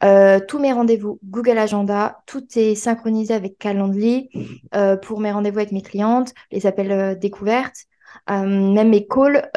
Euh, 0.04 0.40
tous 0.48 0.60
mes 0.60 0.72
rendez-vous, 0.72 1.20
Google 1.26 1.58
Agenda, 1.58 2.20
tout 2.26 2.46
est 2.56 2.76
synchronisé 2.76 3.34
avec 3.34 3.58
Calendly 3.58 4.30
euh, 4.76 4.96
pour 4.96 5.20
mes 5.20 5.32
rendez-vous 5.32 5.60
avec 5.60 5.74
mes 5.74 5.82
clientes, 5.82 6.34
les 6.52 6.66
appels 6.68 6.92
euh, 6.92 7.16
découvertes, 7.16 7.86
même 8.30 8.90
mes 8.90 9.06
calls. 9.06 9.50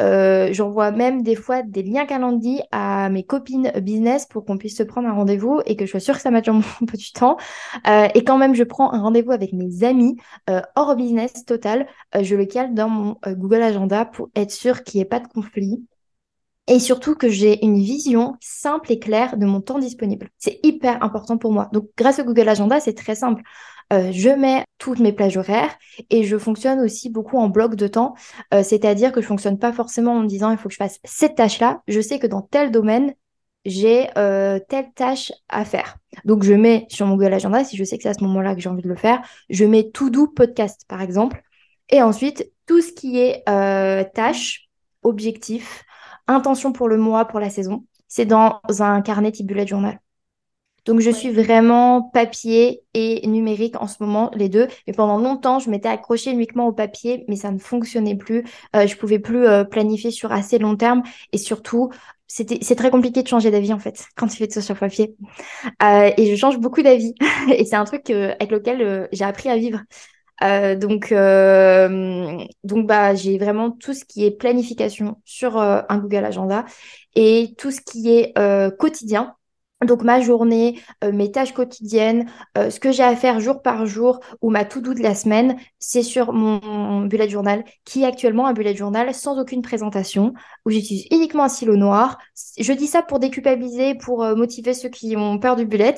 J'envoie 0.53 0.91
même 0.91 1.23
des 1.23 1.37
fois 1.37 1.62
des 1.62 1.85
liens 1.85 2.07
Calendly 2.07 2.61
à 2.73 3.09
mes 3.09 3.23
copines 3.23 3.71
business 3.81 4.27
pour 4.27 4.45
qu'on 4.45 4.59
puisse 4.59 4.77
se 4.77 4.83
prendre 4.83 5.07
un 5.07 5.12
rendez-vous 5.12 5.61
et 5.65 5.77
que 5.77 5.87
je 5.87 5.93
sois 5.93 6.00
sûre 6.00 6.17
que 6.17 6.21
ça 6.21 6.33
matche 6.33 6.47
dans 6.47 6.55
mon 6.55 6.62
peu 6.87 6.97
du 6.97 7.12
temps. 7.12 7.37
et 7.87 8.25
quand 8.25 8.37
même 8.37 8.57
je 8.57 8.65
prends 8.65 8.93
un 8.93 9.00
rendez-vous 9.00 9.31
avec 9.31 9.53
mes 9.53 9.85
amis 9.85 10.17
hors 10.75 10.97
business 10.97 11.45
total, 11.45 11.87
je 12.21 12.35
le 12.35 12.47
cale 12.47 12.75
dans 12.75 12.88
mon 12.88 13.17
Google 13.29 13.62
Agenda 13.62 14.05
pour 14.05 14.29
être 14.35 14.50
sûr 14.50 14.83
qu'il 14.83 14.99
n'y 14.99 15.03
ait 15.03 15.09
pas 15.09 15.21
de 15.21 15.29
conflit 15.29 15.85
et 16.68 16.78
surtout 16.78 17.14
que 17.14 17.28
j'ai 17.28 17.64
une 17.64 17.78
vision 17.78 18.37
simple 18.40 18.92
et 18.92 18.98
claire 18.98 19.37
de 19.37 19.46
mon 19.46 19.60
temps 19.60 19.78
disponible. 19.78 20.28
C'est 20.38 20.60
hyper 20.62 21.02
important 21.02 21.38
pour 21.38 21.52
moi. 21.52 21.68
Donc, 21.72 21.88
grâce 21.96 22.18
au 22.18 22.25
Google 22.25 22.48
Agenda, 22.48 22.78
c'est 22.78 22.94
très 22.94 23.14
simple. 23.14 23.42
je 23.90 24.28
mets 24.28 24.64
toutes 24.76 25.00
mes 25.00 25.12
plages 25.12 25.37
horaires 25.37 25.75
et 26.10 26.25
je 26.25 26.37
fonctionne 26.37 26.80
aussi 26.80 27.10
beaucoup 27.10 27.38
en 27.38 27.48
bloc 27.48 27.75
de 27.75 27.87
temps, 27.87 28.14
c'est-à-dire 28.52 29.12
que 29.12 29.20
je 29.20 29.26
fonctionne 29.26 29.58
pas 29.58 29.72
forcément 29.72 30.12
en 30.12 30.20
me 30.20 30.26
disant 30.26 30.50
il 30.50 30.58
faut 30.58 30.68
que 30.68 30.75
je 30.75 30.78
fasse 30.78 30.98
cette 31.04 31.37
tâche-là. 31.37 31.82
Je 31.88 32.00
sais 32.00 32.18
que 32.18 32.26
dans 32.26 32.42
tel 32.42 32.70
domaine, 32.70 33.14
j'ai 33.64 34.08
telle 34.14 34.92
tâche 34.94 35.32
à 35.48 35.64
faire. 35.64 35.96
Donc 36.25 36.42
je 36.42 36.54
mets 36.54 36.87
sur 36.90 37.06
mon 37.06 37.16
Google 37.16 37.34
Agenda, 37.34 37.64
si 37.64 37.76
je 37.76 37.84
sais 37.84 37.96
que 37.96 38.02
c'est 38.02 38.08
à 38.10 38.14
ce 38.14 38.25
moment-là 38.25 38.54
que 38.54 38.60
j'ai 38.60 38.68
envie 38.68 38.82
de 38.82 38.88
le 38.88 38.96
faire, 38.96 39.22
je 39.48 39.64
mets 39.64 39.90
tout 39.90 40.10
doux 40.10 40.28
podcast 40.28 40.82
par 40.88 41.00
exemple. 41.00 41.42
Et 41.90 42.02
ensuite, 42.02 42.52
tout 42.66 42.82
ce 42.82 42.92
qui 42.92 43.18
est 43.18 43.42
tâche, 44.14 44.68
objectif, 45.02 45.84
intention 46.28 46.73
pour 46.73 46.88
le 46.88 46.97
mois, 46.99 47.25
pour 47.26 47.40
la 47.40 47.50
saison, 47.50 47.85
c'est 48.06 48.26
dans 48.26 48.61
un 48.80 49.02
carnet 49.02 49.32
type 49.32 49.47
bullet 49.47 49.66
journal. 49.66 50.00
Donc, 50.88 51.00
je 51.00 51.11
suis 51.11 51.30
vraiment 51.30 52.00
papier 52.00 52.82
et 52.94 53.26
numérique 53.26 53.75
en 53.78 53.87
ce 53.87 54.02
moment, 54.02 54.30
les 54.35 54.49
deux. 54.49 54.68
Mais 54.87 54.94
pendant 54.94 55.18
longtemps, 55.18 55.58
je 55.58 55.68
m'étais 55.68 55.88
accrochée 55.88 56.30
uniquement 56.30 56.66
au 56.66 56.73
papier, 56.73 57.26
mais 57.28 57.37
ça 57.37 57.50
ne 57.50 57.58
fonctionnait 57.58 58.16
plus. 58.16 58.44
Euh, 58.75 58.87
je 58.87 58.97
pouvais 58.97 59.18
plus 59.18 59.47
euh, 59.47 59.64
planifier 59.64 60.11
sur 60.11 60.32
assez 60.32 60.58
long 60.58 60.76
terme. 60.76 61.02
Et 61.32 61.37
surtout, 61.37 61.90
c'était, 62.26 62.58
c'est 62.62 62.75
très 62.75 62.90
compliqué 62.90 63.23
de 63.23 63.28
changer 63.28 63.50
d'avis, 63.50 63.75
en 63.75 63.78
fait, 63.78 64.06
quand 64.16 64.28
tu 64.28 64.38
fais 64.38 64.47
tout 64.47 64.54
ça 64.54 64.62
sur 64.62 64.78
papier. 64.78 65.14
Euh, 65.82 66.11
et 66.16 66.30
je 66.30 66.37
change 66.37 66.58
beaucoup 66.58 66.80
d'avis. 66.80 67.14
et 67.54 67.66
c'est 67.66 67.76
un 67.76 67.85
truc 67.85 68.08
avec 68.08 68.50
lequel 68.50 69.08
j'ai 69.12 69.25
appris 69.25 69.50
à 69.50 69.58
vivre. 69.58 69.80
Donc, 70.40 71.12
donc 72.64 72.87
bah, 72.87 73.14
j'ai 73.14 73.38
vraiment 73.38 73.71
tout 73.71 73.95
ce 73.95 74.04
qui 74.04 74.25
est 74.25 74.30
planification 74.30 75.21
sur 75.25 75.59
un 75.59 75.99
Google 75.99 76.25
Agenda 76.25 76.64
et 77.14 77.54
tout 77.59 77.71
ce 77.71 77.80
qui 77.80 78.11
est 78.11 78.35
quotidien 78.78 79.35
donc 79.87 80.02
ma 80.02 80.21
journée, 80.21 80.80
euh, 81.04 81.12
mes 81.12 81.30
tâches 81.30 81.52
quotidiennes, 81.54 82.28
euh, 82.57 82.68
ce 82.68 82.80
que 82.80 82.90
j'ai 82.90 83.04
à 83.04 83.14
faire 83.14 83.38
jour 83.38 83.62
par 83.62 83.87
jour 83.87 84.18
ou 84.42 84.50
ma 84.50 84.64
to-do 84.64 84.92
de 84.92 85.02
la 85.02 85.14
semaine, 85.14 85.57
c'est 85.78 86.02
sur 86.02 86.33
mon, 86.33 87.07
bullet 87.07 87.28
journal 87.28 87.64
qui 87.85 88.02
est 88.02 88.07
actuellement 88.07 88.47
un 88.47 88.52
bullet 88.52 88.75
journal 88.75 89.14
sans 89.14 89.38
aucune 89.38 89.62
présentation 89.62 90.35
où 90.66 90.71
j'utilise 90.71 91.07
uniquement 91.12 91.45
un 91.45 91.49
stylo 91.49 91.76
noir. 91.76 92.18
Je 92.59 92.73
dis 92.73 92.88
ça 92.88 93.02
pour 93.02 93.21
déculpabiliser, 93.21 93.95
pour 93.95 94.25
euh, 94.25 94.35
motiver 94.35 94.75
ceux 94.75 94.88
qui 94.88 95.16
ont 95.16 95.38
peur 95.38 95.54
du 95.54 95.64
bullet. 95.64 95.95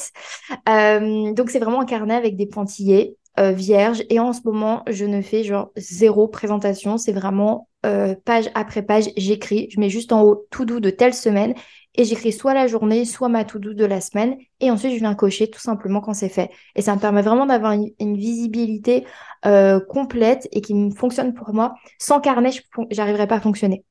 donc 0.66 1.50
c'est 1.50 1.58
vraiment 1.58 1.80
un 1.80 1.86
carnet 1.86 2.14
avec 2.14 2.36
des 2.36 2.46
pointillés 2.46 3.16
vierges 3.40 4.02
et 4.10 4.20
en 4.20 4.32
ce 4.32 4.40
moment 4.44 4.82
je 4.88 5.04
ne 5.04 5.22
fais 5.22 5.44
genre 5.44 5.70
zéro 5.76 6.28
présentation. 6.28 6.98
C'est 6.98 7.12
vraiment 7.12 7.68
page 7.82 8.50
après 8.54 8.82
page, 8.82 9.10
j'écris, 9.16 9.68
je 9.70 9.80
mets 9.80 9.88
juste 9.88 10.12
en 10.12 10.22
haut 10.22 10.46
tout 10.50 10.64
doux 10.64 10.80
de 10.80 10.90
telle 10.90 11.14
semaine 11.14 11.54
et 11.94 12.04
j'écris 12.04 12.32
soit 12.32 12.54
la 12.54 12.66
journée, 12.66 13.04
soit 13.04 13.28
ma 13.28 13.44
to-do 13.44 13.74
de 13.74 13.84
la 13.84 14.00
semaine, 14.00 14.36
et 14.60 14.70
ensuite 14.70 14.94
je 14.94 14.98
viens 14.98 15.14
cocher 15.14 15.50
tout 15.50 15.60
simplement 15.60 16.00
quand 16.00 16.14
c'est 16.14 16.28
fait. 16.28 16.50
Et 16.76 16.82
ça 16.82 16.94
me 16.94 17.00
permet 17.00 17.22
vraiment 17.22 17.46
d'avoir 17.46 17.72
une, 17.72 18.16
visibilité 18.16 19.06
euh, 19.46 19.80
complète 19.80 20.48
et 20.52 20.60
qui 20.60 20.74
fonctionne 20.96 21.34
pour 21.34 21.52
moi. 21.52 21.74
Sans 21.98 22.20
carnet, 22.20 22.52
je 22.52 22.60
n'arriverais 22.96 23.26
pas 23.26 23.36
à 23.36 23.40
fonctionner. 23.40 23.84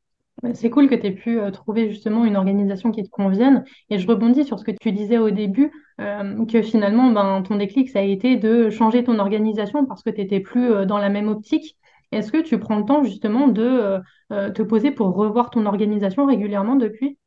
C'est 0.53 0.69
cool 0.69 0.89
que 0.89 0.95
tu 0.95 1.07
aies 1.07 1.11
pu 1.11 1.39
euh, 1.39 1.51
trouver 1.51 1.89
justement 1.89 2.23
une 2.23 2.37
organisation 2.37 2.91
qui 2.91 3.03
te 3.03 3.09
convienne. 3.09 3.65
Et 3.89 3.99
je 3.99 4.07
rebondis 4.07 4.45
sur 4.45 4.57
ce 4.59 4.63
que 4.63 4.71
tu 4.71 4.91
disais 4.91 5.17
au 5.17 5.31
début, 5.31 5.71
euh, 5.99 6.45
que 6.45 6.61
finalement, 6.61 7.11
ben, 7.11 7.41
ton 7.41 7.55
déclic, 7.57 7.89
ça 7.89 7.99
a 7.99 8.03
été 8.03 8.37
de 8.37 8.69
changer 8.69 9.03
ton 9.03 9.19
organisation 9.19 9.85
parce 9.85 10.01
que 10.03 10.09
tu 10.09 10.21
n'étais 10.21 10.39
plus 10.39 10.85
dans 10.85 10.97
la 10.97 11.09
même 11.09 11.27
optique. 11.27 11.75
Est-ce 12.11 12.31
que 12.31 12.41
tu 12.41 12.57
prends 12.57 12.77
le 12.79 12.85
temps 12.85 13.03
justement 13.03 13.47
de 13.47 13.99
te 14.29 14.61
poser 14.63 14.91
pour 14.91 15.13
revoir 15.15 15.49
ton 15.51 15.65
organisation 15.65 16.25
régulièrement 16.25 16.75
depuis? 16.75 17.17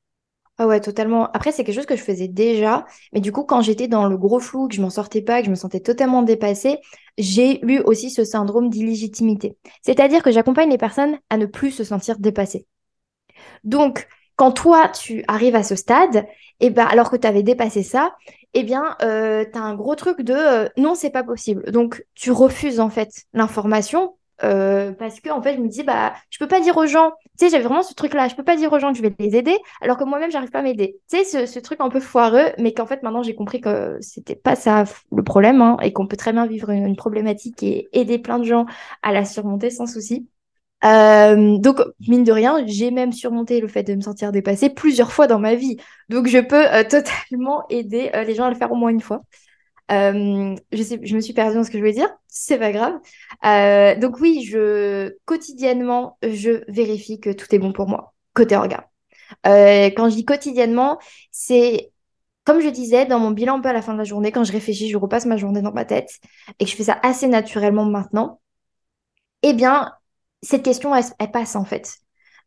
Ah 0.59 0.67
ouais, 0.67 0.81
totalement. 0.81 1.31
Après, 1.33 1.51
c'est 1.51 1.65
quelque 1.65 1.75
chose 1.75 1.87
que 1.87 1.97
je 1.97 2.03
faisais 2.03 2.29
déjà, 2.29 2.85
mais 3.13 3.21
du 3.21 3.33
coup, 3.33 3.43
quand 3.45 3.63
j'étais 3.63 3.89
dans 3.89 4.07
le 4.07 4.17
gros 4.17 4.39
flou, 4.39 4.69
que 4.69 4.75
je 4.75 4.83
m'en 4.83 4.91
sortais 4.91 5.23
pas, 5.23 5.41
que 5.41 5.47
je 5.47 5.51
me 5.51 5.57
sentais 5.57 5.81
totalement 5.81 6.23
dépassée, 6.23 6.79
j'ai 7.19 7.65
eu 7.65 7.81
aussi 7.81 8.11
ce 8.11 8.25
syndrome 8.25 8.69
d'illégitimité. 8.71 9.57
C'est-à-dire 9.83 10.23
que 10.23 10.31
j'accompagne 10.31 10.71
les 10.71 10.79
personnes 10.79 11.19
à 11.31 11.37
ne 11.39 11.47
plus 11.47 11.71
se 11.71 11.85
sentir 11.85 12.19
dépassées. 12.19 12.67
Donc, 13.65 14.09
quand 14.37 14.53
toi, 14.53 14.89
tu 14.89 15.25
arrives 15.29 15.57
à 15.57 15.63
ce 15.63 15.77
stade, 15.77 16.27
et 16.61 16.67
eh 16.67 16.71
ben, 16.71 16.87
alors 16.87 17.11
que 17.11 17.17
tu 17.17 17.27
avais 17.27 17.43
dépassé 17.43 17.83
ça, 17.83 18.15
eh 18.55 18.63
bien, 18.63 18.97
euh, 19.03 19.45
tu 19.51 19.59
as 19.59 19.63
un 19.63 19.75
gros 19.75 19.95
truc 19.95 20.23
de 20.23 20.35
euh, 20.35 20.69
non, 20.77 20.95
c'est 20.95 21.11
pas 21.11 21.25
possible. 21.25 21.71
Donc, 21.71 22.05
tu 22.15 22.31
refuses 22.31 22.81
en 22.81 22.89
fait 22.89 23.25
l'information 23.33 24.15
euh, 24.45 24.93
parce 24.93 25.21
que 25.21 25.31
en 25.31 25.41
fait 25.41 25.55
je 25.55 25.61
me 25.61 25.69
dis 25.69 25.85
bah 25.85 26.15
je 26.31 26.39
peux 26.39 26.49
pas 26.49 26.61
dire 26.61 26.77
aux 26.77 26.87
gens. 26.87 27.13
Tu 27.39 27.47
sais 27.47 27.51
j'avais 27.51 27.65
vraiment 27.65 27.83
ce 27.83 27.95
truc 27.95 28.13
là 28.15 28.29
je 28.29 28.35
peux 28.35 28.43
pas 28.43 28.57
dire 28.57 28.73
aux 28.73 28.79
gens 28.79 28.91
que 28.91 28.99
je 28.99 29.03
vais 29.03 29.15
les 29.19 29.37
aider 29.37 29.57
alors 29.81 29.97
que 29.97 30.05
moi-même 30.05 30.31
j'arrive 30.31 30.51
pas 30.51 30.61
à 30.61 30.63
m'aider. 30.63 30.99
Tu 31.11 31.25
sais 31.25 31.47
ce, 31.47 31.59
truc 31.61 31.81
un 31.81 31.89
peu 31.91 32.01
foireux 32.01 32.47
mais 32.59 32.73
qu'en 32.73 32.87
fait 32.87 33.03
maintenant 33.03 33.23
j'ai 33.23 33.35
compris 33.35 33.61
que 33.61 33.99
c'était 34.01 34.35
pas 34.35 34.57
ça 34.57 34.85
le 35.15 35.23
problème 35.23 35.63
hein, 35.63 35.77
et 35.83 35.93
qu'on 35.93 36.07
peut 36.07 36.17
très 36.17 36.33
bien 36.33 36.47
vivre 36.47 36.71
une, 36.71 36.97
problématique 36.97 37.63
et 37.63 37.89
aider 37.93 38.19
plein 38.19 38.39
de 38.39 38.45
gens 38.45 38.67
à 39.03 39.13
la 39.13 39.25
surmonter 39.25 39.71
sans 39.71 39.87
souci 39.87 40.27
euh, 40.85 41.59
donc, 41.59 41.81
mine 42.09 42.25
de 42.25 42.33
rien, 42.33 42.65
j'ai 42.67 42.91
même 42.91 43.13
surmonté 43.13 43.61
le 43.61 43.69
fait 43.69 43.83
de 43.85 43.95
me 43.95 44.01
sentir 44.01 44.33
dépassée 44.33 44.71
plusieurs 44.71 45.13
fois 45.13 45.27
dans 45.27 45.39
ma 45.39 45.55
vie. 45.55 45.77
Donc, 46.09 46.27
je 46.27 46.39
peux 46.39 46.67
euh, 46.75 46.85
totalement 46.89 47.65
aider 47.69 48.11
les 48.27 48.35
gens 48.35 48.45
à 48.45 48.51
le 48.51 48.57
faire 48.57 48.73
au 48.73 48.77
moins 48.77 48.91
une 48.91 49.01
fois. 49.01 49.23
Euh, 49.91 50.55
je, 50.73 50.83
sais, 50.83 51.01
je 51.03 51.15
me 51.15 51.21
suis 51.21 51.35
perdue 51.35 51.57
dans 51.57 51.65
ce 51.65 51.71
que 51.71 51.77
je 51.77 51.83
voulais 51.83 51.93
dire, 51.93 52.09
c'est 52.29 52.59
pas 52.59 52.73
grave. 52.73 52.95
Euh, 53.45 53.99
donc 53.99 54.21
oui, 54.21 54.43
je 54.45 55.15
quotidiennement, 55.27 56.19
je 56.23 56.63
vérifie 56.69 57.21
que 57.21 57.31
tout 57.31 57.53
est 57.55 57.59
bon 57.59 57.73
pour 57.73 57.89
moi, 57.89 58.15
côté. 58.35 58.57
Euh, 59.47 59.87
quand 59.87 60.09
je 60.09 60.15
dis 60.15 60.25
quotidiennement, 60.25 60.99
c'est 61.31 61.93
comme 62.45 62.61
je 62.61 62.69
disais, 62.69 63.07
dans 63.07 63.19
mon 63.21 63.31
bilan 63.31 63.59
un 63.59 63.61
peu 63.61 63.69
à 63.69 63.73
la 63.73 63.83
fin 63.83 63.93
de 63.93 63.99
la 63.99 64.05
journée, 64.05 64.33
quand 64.33 64.45
je 64.45 64.53
réfléchis, 64.53 64.91
je 64.91 64.97
repasse 64.97 65.27
ma 65.27 65.37
journée 65.37 65.63
dans 65.63 65.73
ma 65.73 65.85
tête 65.85 66.11
et 66.59 66.65
que 66.65 66.71
je 66.71 66.77
fais 66.77 66.85
ça 66.85 66.99
assez 67.03 67.29
naturellement 67.29 67.85
maintenant, 67.85 68.41
eh 69.43 69.53
bien, 69.53 69.93
cette 70.43 70.63
question, 70.63 70.95
elle, 70.95 71.31
passe 71.31 71.57
en 71.57 71.65
fait. 71.65 71.97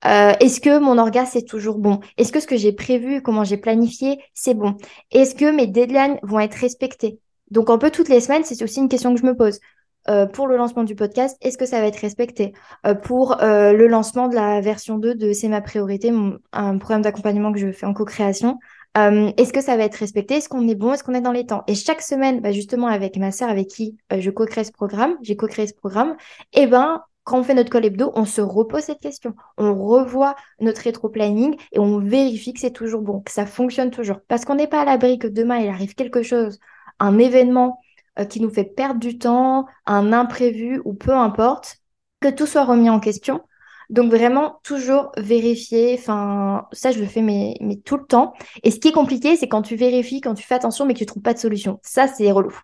Est-ce 0.04 0.60
que 0.60 0.78
mon 0.78 0.98
orgasme 0.98 1.38
est 1.40 1.48
toujours 1.48 1.80
bon? 1.80 2.00
Est-ce 2.18 2.32
que 2.32 2.40
ce 2.40 2.48
que 2.48 2.58
j'ai 2.58 2.74
prévu, 2.74 3.22
comment 3.22 3.44
j'ai 3.44 3.58
planifié, 3.58 4.22
c'est 4.34 4.54
bon? 4.54 4.76
Est-ce 5.12 5.34
que 5.34 5.50
mes 5.50 5.66
deadlines 5.66 6.20
vont 6.22 6.40
être 6.40 6.56
respectés 6.56 7.20
donc, 7.52 7.70
un 7.70 7.78
peu 7.78 7.92
toutes 7.92 8.10
les 8.10 8.22
semaines, 8.22 8.44
c'est 8.44 8.62
aussi 8.64 8.80
une 8.80 8.90
question 8.90 9.14
que 9.14 9.20
je 9.20 9.26
me 9.26 9.36
pose. 9.36 9.60
Euh, 10.08 10.28
pour 10.28 10.48
le 10.48 10.56
lancement 10.56 10.84
du 10.84 10.96
podcast, 10.96 11.36
est-ce 11.42 11.58
que 11.58 11.66
ça 11.66 11.80
va 11.80 11.88
être 11.88 12.00
respecté? 12.00 12.54
Euh, 12.86 12.94
Pour 12.94 13.42
euh, 13.42 13.74
le 13.74 13.88
lancement 13.88 14.28
de 14.28 14.36
la 14.36 14.62
version 14.62 15.00
2 15.00 15.16
de 15.16 15.34
C'est 15.34 15.48
ma 15.48 15.62
priorité, 15.62 16.12
un 16.52 16.78
programme 16.78 17.02
d'accompagnement 17.02 17.52
que 17.52 17.60
je 17.60 17.72
fais 17.72 17.86
en 17.86 17.94
co-création, 17.94 18.60
est-ce 18.98 19.52
que 19.52 19.62
ça 19.62 19.76
va 19.76 19.84
être 19.84 19.96
respecté? 19.96 20.36
Est-ce 20.36 20.48
qu'on 20.48 20.68
est 20.70 20.76
bon? 20.76 20.94
Est-ce 20.94 21.04
qu'on 21.04 21.14
est 21.14 21.22
dans 21.22 21.34
les 21.34 21.46
temps? 21.46 21.64
Et 21.68 21.76
chaque 21.76 22.02
semaine, 22.02 22.40
bah, 22.40 22.54
justement 22.54 22.88
avec 22.88 23.18
ma 23.18 23.32
sœur 23.32 23.50
avec 23.50 23.68
qui 23.68 23.98
je 24.10 24.30
co-crée 24.30 24.64
ce 24.64 24.72
programme, 24.72 25.18
j'ai 25.22 25.36
co-créé 25.36 25.68
ce 25.68 25.74
programme, 25.74 26.16
eh 26.54 26.66
ben 26.66 27.04
quand 27.26 27.40
on 27.40 27.44
fait 27.44 27.56
notre 27.56 27.72
call 27.72 27.86
hebdo, 27.86 28.12
on 28.16 28.24
se 28.24 28.40
repose 28.40 28.84
cette 28.84 29.02
question. 29.02 29.36
On 29.58 29.74
revoit 29.74 30.36
notre 30.62 30.82
rétro-planning 30.84 31.58
et 31.74 31.80
on 31.80 32.00
vérifie 32.00 32.54
que 32.54 32.60
c'est 32.60 32.72
toujours 32.72 33.02
bon, 33.02 33.20
que 33.20 33.32
ça 33.32 33.46
fonctionne 33.48 33.92
toujours. 33.92 34.20
Parce 34.28 34.46
qu'on 34.46 34.56
n'est 34.56 34.68
pas 34.68 34.82
à 34.82 34.86
l'abri 34.86 35.18
que 35.18 35.28
demain, 35.28 35.58
il 35.58 35.68
arrive 35.68 35.96
quelque 35.96 36.22
chose 36.22 36.60
un 37.00 37.18
événement 37.18 37.82
euh, 38.20 38.26
qui 38.26 38.42
nous 38.42 38.50
fait 38.50 38.64
perdre 38.64 39.00
du 39.00 39.18
temps, 39.18 39.66
un 39.88 40.14
imprévu 40.14 40.82
ou 40.86 40.94
peu 40.94 41.14
importe, 41.14 41.78
que 42.22 42.30
tout 42.30 42.46
soit 42.46 42.64
remis 42.64 42.90
en 42.90 43.00
question. 43.00 43.42
Donc 43.90 44.12
vraiment 44.12 44.60
toujours 44.64 45.12
vérifier, 45.18 45.96
enfin 46.00 46.68
ça 46.72 46.92
je 46.92 47.00
le 47.00 47.06
fais 47.06 47.22
mais, 47.22 47.56
mais 47.60 47.78
tout 47.78 47.98
le 47.98 48.06
temps. 48.06 48.34
Et 48.64 48.72
ce 48.72 48.80
qui 48.80 48.88
est 48.90 48.92
compliqué, 48.92 49.36
c'est 49.36 49.48
quand 49.48 49.62
tu 49.62 49.76
vérifies, 49.76 50.22
quand 50.22 50.34
tu 50.36 50.44
fais 50.44 50.56
attention 50.56 50.86
mais 50.86 50.94
que 50.94 51.00
tu 51.00 51.06
trouves 51.06 51.22
pas 51.24 51.34
de 51.34 51.40
solution. 51.40 51.80
Ça 51.84 52.08
c'est 52.08 52.32
relou. 52.32 52.58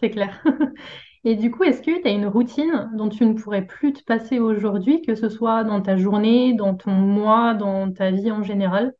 c'est 0.00 0.10
clair. 0.10 0.42
Et 1.26 1.34
du 1.34 1.50
coup, 1.50 1.64
est-ce 1.64 1.82
que 1.82 2.00
tu 2.00 2.06
as 2.06 2.12
une 2.12 2.28
routine 2.28 2.88
dont 2.94 3.08
tu 3.08 3.26
ne 3.26 3.32
pourrais 3.32 3.66
plus 3.66 3.92
te 3.92 4.00
passer 4.04 4.38
aujourd'hui, 4.38 5.02
que 5.02 5.16
ce 5.16 5.28
soit 5.28 5.64
dans 5.64 5.82
ta 5.82 5.96
journée, 5.96 6.54
dans 6.54 6.76
ton 6.76 6.92
mois, 6.92 7.52
dans 7.52 7.92
ta 7.92 8.12
vie 8.12 8.30
en 8.30 8.44
général? 8.44 8.94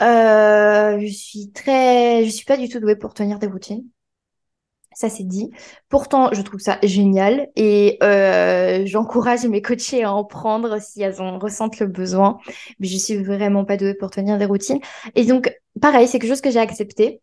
Euh, 0.00 1.00
je 1.00 1.12
suis 1.12 1.50
très, 1.50 2.24
je 2.24 2.30
suis 2.30 2.44
pas 2.44 2.56
du 2.56 2.68
tout 2.68 2.78
douée 2.78 2.94
pour 2.94 3.14
tenir 3.14 3.40
des 3.40 3.48
routines. 3.48 3.84
Ça, 4.92 5.10
c'est 5.10 5.24
dit. 5.24 5.50
Pourtant, 5.88 6.30
je 6.32 6.40
trouve 6.40 6.60
ça 6.60 6.78
génial 6.84 7.48
et 7.56 7.98
euh, 8.04 8.86
j'encourage 8.86 9.44
mes 9.44 9.62
coachés 9.62 10.04
à 10.04 10.12
en 10.12 10.24
prendre 10.24 10.80
si 10.80 11.02
elles 11.02 11.20
en 11.20 11.40
ressentent 11.40 11.80
le 11.80 11.88
besoin. 11.88 12.38
Mais 12.78 12.86
je 12.86 12.96
suis 12.96 13.16
vraiment 13.16 13.64
pas 13.64 13.76
douée 13.76 13.94
pour 13.94 14.10
tenir 14.10 14.38
des 14.38 14.46
routines. 14.46 14.78
Et 15.16 15.24
donc, 15.26 15.52
pareil, 15.82 16.06
c'est 16.06 16.20
quelque 16.20 16.30
chose 16.30 16.40
que 16.40 16.52
j'ai 16.52 16.60
accepté. 16.60 17.20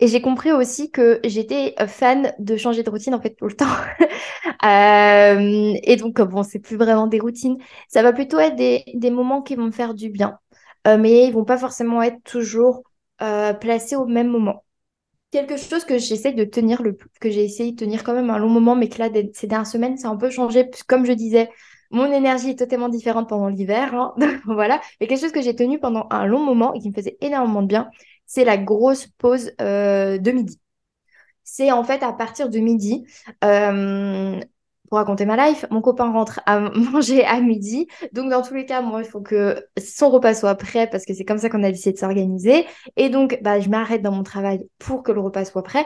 Et 0.00 0.06
j'ai 0.08 0.20
compris 0.22 0.52
aussi 0.52 0.90
que 0.90 1.20
j'étais 1.24 1.74
fan 1.88 2.32
de 2.38 2.56
changer 2.56 2.82
de 2.82 2.90
routine 2.90 3.14
en 3.14 3.20
fait 3.20 3.34
tout 3.34 3.46
le 3.46 3.54
temps. 3.54 3.66
euh, 4.64 5.74
et 5.82 5.96
donc, 5.96 6.20
bon, 6.20 6.42
c'est 6.42 6.60
plus 6.60 6.76
vraiment 6.76 7.06
des 7.06 7.18
routines. 7.18 7.58
Ça 7.88 8.02
va 8.02 8.12
plutôt 8.12 8.38
être 8.38 8.56
des, 8.56 8.84
des 8.94 9.10
moments 9.10 9.42
qui 9.42 9.56
vont 9.56 9.66
me 9.66 9.70
faire 9.72 9.94
du 9.94 10.10
bien. 10.10 10.38
Euh, 10.86 10.96
mais 10.98 11.26
ils 11.26 11.32
vont 11.32 11.44
pas 11.44 11.58
forcément 11.58 12.02
être 12.02 12.22
toujours 12.24 12.82
euh, 13.22 13.52
placés 13.52 13.96
au 13.96 14.06
même 14.06 14.28
moment. 14.28 14.64
Quelque 15.30 15.58
chose 15.58 15.84
que 15.84 15.98
j'essaie 15.98 16.32
de 16.32 16.44
tenir, 16.44 16.82
le, 16.82 16.96
que 17.20 17.30
j'ai 17.30 17.44
essayé 17.44 17.72
de 17.72 17.76
tenir 17.76 18.04
quand 18.04 18.14
même 18.14 18.30
un 18.30 18.38
long 18.38 18.48
moment, 18.48 18.76
mais 18.76 18.88
que 18.88 18.98
là, 18.98 19.08
ces 19.34 19.46
dernières 19.46 19.66
semaines, 19.66 19.98
ça 19.98 20.08
a 20.08 20.12
un 20.12 20.16
peu 20.16 20.30
changé. 20.30 20.70
Comme 20.86 21.04
je 21.04 21.12
disais, 21.12 21.50
mon 21.90 22.10
énergie 22.10 22.50
est 22.50 22.58
totalement 22.58 22.88
différente 22.88 23.28
pendant 23.28 23.48
l'hiver. 23.48 23.94
Hein. 23.94 24.14
voilà. 24.46 24.80
Mais 25.00 25.06
quelque 25.06 25.20
chose 25.20 25.32
que 25.32 25.42
j'ai 25.42 25.54
tenu 25.54 25.78
pendant 25.78 26.06
un 26.10 26.26
long 26.26 26.40
moment 26.40 26.72
et 26.74 26.80
qui 26.80 26.88
me 26.88 26.94
faisait 26.94 27.18
énormément 27.20 27.62
de 27.62 27.66
bien, 27.68 27.90
c'est 28.28 28.44
la 28.44 28.58
grosse 28.58 29.08
pause 29.18 29.52
euh, 29.60 30.18
de 30.18 30.30
midi. 30.30 30.60
c'est 31.42 31.72
en 31.72 31.82
fait 31.82 32.02
à 32.04 32.12
partir 32.12 32.48
de 32.50 32.58
midi. 32.60 33.04
Euh, 33.44 34.40
pour 34.88 34.98
raconter 34.98 35.26
ma 35.26 35.48
life, 35.48 35.66
mon 35.70 35.80
copain 35.82 36.10
rentre 36.10 36.40
à 36.46 36.60
manger 36.70 37.24
à 37.24 37.40
midi. 37.40 37.88
Donc, 38.12 38.30
dans 38.30 38.42
tous 38.42 38.54
les 38.54 38.64
cas, 38.66 38.80
moi, 38.80 39.02
il 39.02 39.08
faut 39.08 39.20
que 39.20 39.66
son 39.78 40.10
repas 40.10 40.34
soit 40.34 40.54
prêt 40.54 40.88
parce 40.88 41.04
que 41.04 41.14
c'est 41.14 41.24
comme 41.24 41.38
ça 41.38 41.50
qu'on 41.50 41.62
a 41.62 41.70
décidé 41.70 41.92
de 41.92 41.98
s'organiser. 41.98 42.66
Et 42.96 43.10
donc, 43.10 43.38
bah, 43.42 43.60
je 43.60 43.68
m'arrête 43.68 44.02
dans 44.02 44.12
mon 44.12 44.22
travail 44.22 44.66
pour 44.78 45.02
que 45.02 45.12
le 45.12 45.20
repas 45.20 45.44
soit 45.44 45.62
prêt. 45.62 45.84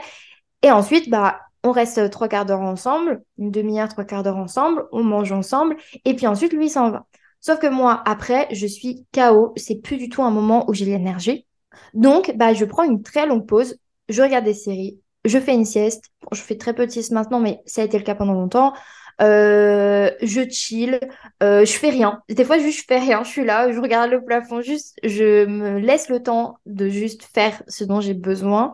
Et 0.62 0.70
ensuite, 0.70 1.10
bah, 1.10 1.40
on 1.64 1.72
reste 1.72 2.10
trois 2.10 2.28
quarts 2.28 2.46
d'heure 2.46 2.60
ensemble, 2.60 3.22
une 3.38 3.50
demi-heure, 3.50 3.88
trois 3.88 4.04
quarts 4.04 4.22
d'heure 4.22 4.36
ensemble, 4.36 4.86
on 4.92 5.04
mange 5.04 5.32
ensemble. 5.32 5.76
Et 6.04 6.14
puis 6.14 6.26
ensuite, 6.26 6.52
lui, 6.52 6.68
s'en 6.68 6.90
va. 6.90 7.06
Sauf 7.40 7.58
que 7.58 7.66
moi, 7.68 8.02
après, 8.06 8.48
je 8.52 8.66
suis 8.66 9.06
KO. 9.12 9.52
C'est 9.56 9.80
plus 9.80 9.96
du 9.96 10.08
tout 10.08 10.22
un 10.22 10.30
moment 10.30 10.68
où 10.68 10.74
j'ai 10.74 10.84
l'énergie. 10.84 11.46
Donc, 11.94 12.32
bah, 12.36 12.54
je 12.54 12.64
prends 12.64 12.84
une 12.84 13.02
très 13.02 13.26
longue 13.26 13.46
pause. 13.46 13.78
Je 14.08 14.22
regarde 14.22 14.44
des 14.44 14.54
séries. 14.54 15.00
Je 15.24 15.38
fais 15.38 15.54
une 15.54 15.64
sieste. 15.64 16.06
je 16.32 16.40
fais 16.40 16.56
très 16.56 16.74
peu 16.74 16.86
de 16.86 16.90
sieste 16.90 17.12
maintenant, 17.12 17.40
mais 17.40 17.60
ça 17.66 17.82
a 17.82 17.84
été 17.84 17.98
le 17.98 18.04
cas 18.04 18.14
pendant 18.14 18.34
longtemps. 18.34 18.72
Euh, 19.20 20.10
je 20.22 20.48
chill, 20.48 20.98
euh, 21.42 21.64
je 21.64 21.72
fais 21.72 21.90
rien. 21.90 22.22
Des 22.28 22.44
fois, 22.44 22.58
juste 22.58 22.80
je 22.80 22.84
fais 22.86 22.98
rien. 22.98 23.22
Je 23.22 23.28
suis 23.28 23.44
là, 23.44 23.70
je 23.70 23.78
regarde 23.78 24.10
le 24.10 24.24
plafond, 24.24 24.62
juste 24.62 24.96
je 25.04 25.44
me 25.44 25.78
laisse 25.78 26.08
le 26.08 26.22
temps 26.22 26.56
de 26.66 26.88
juste 26.88 27.24
faire 27.34 27.62
ce 27.68 27.84
dont 27.84 28.00
j'ai 28.00 28.14
besoin. 28.14 28.72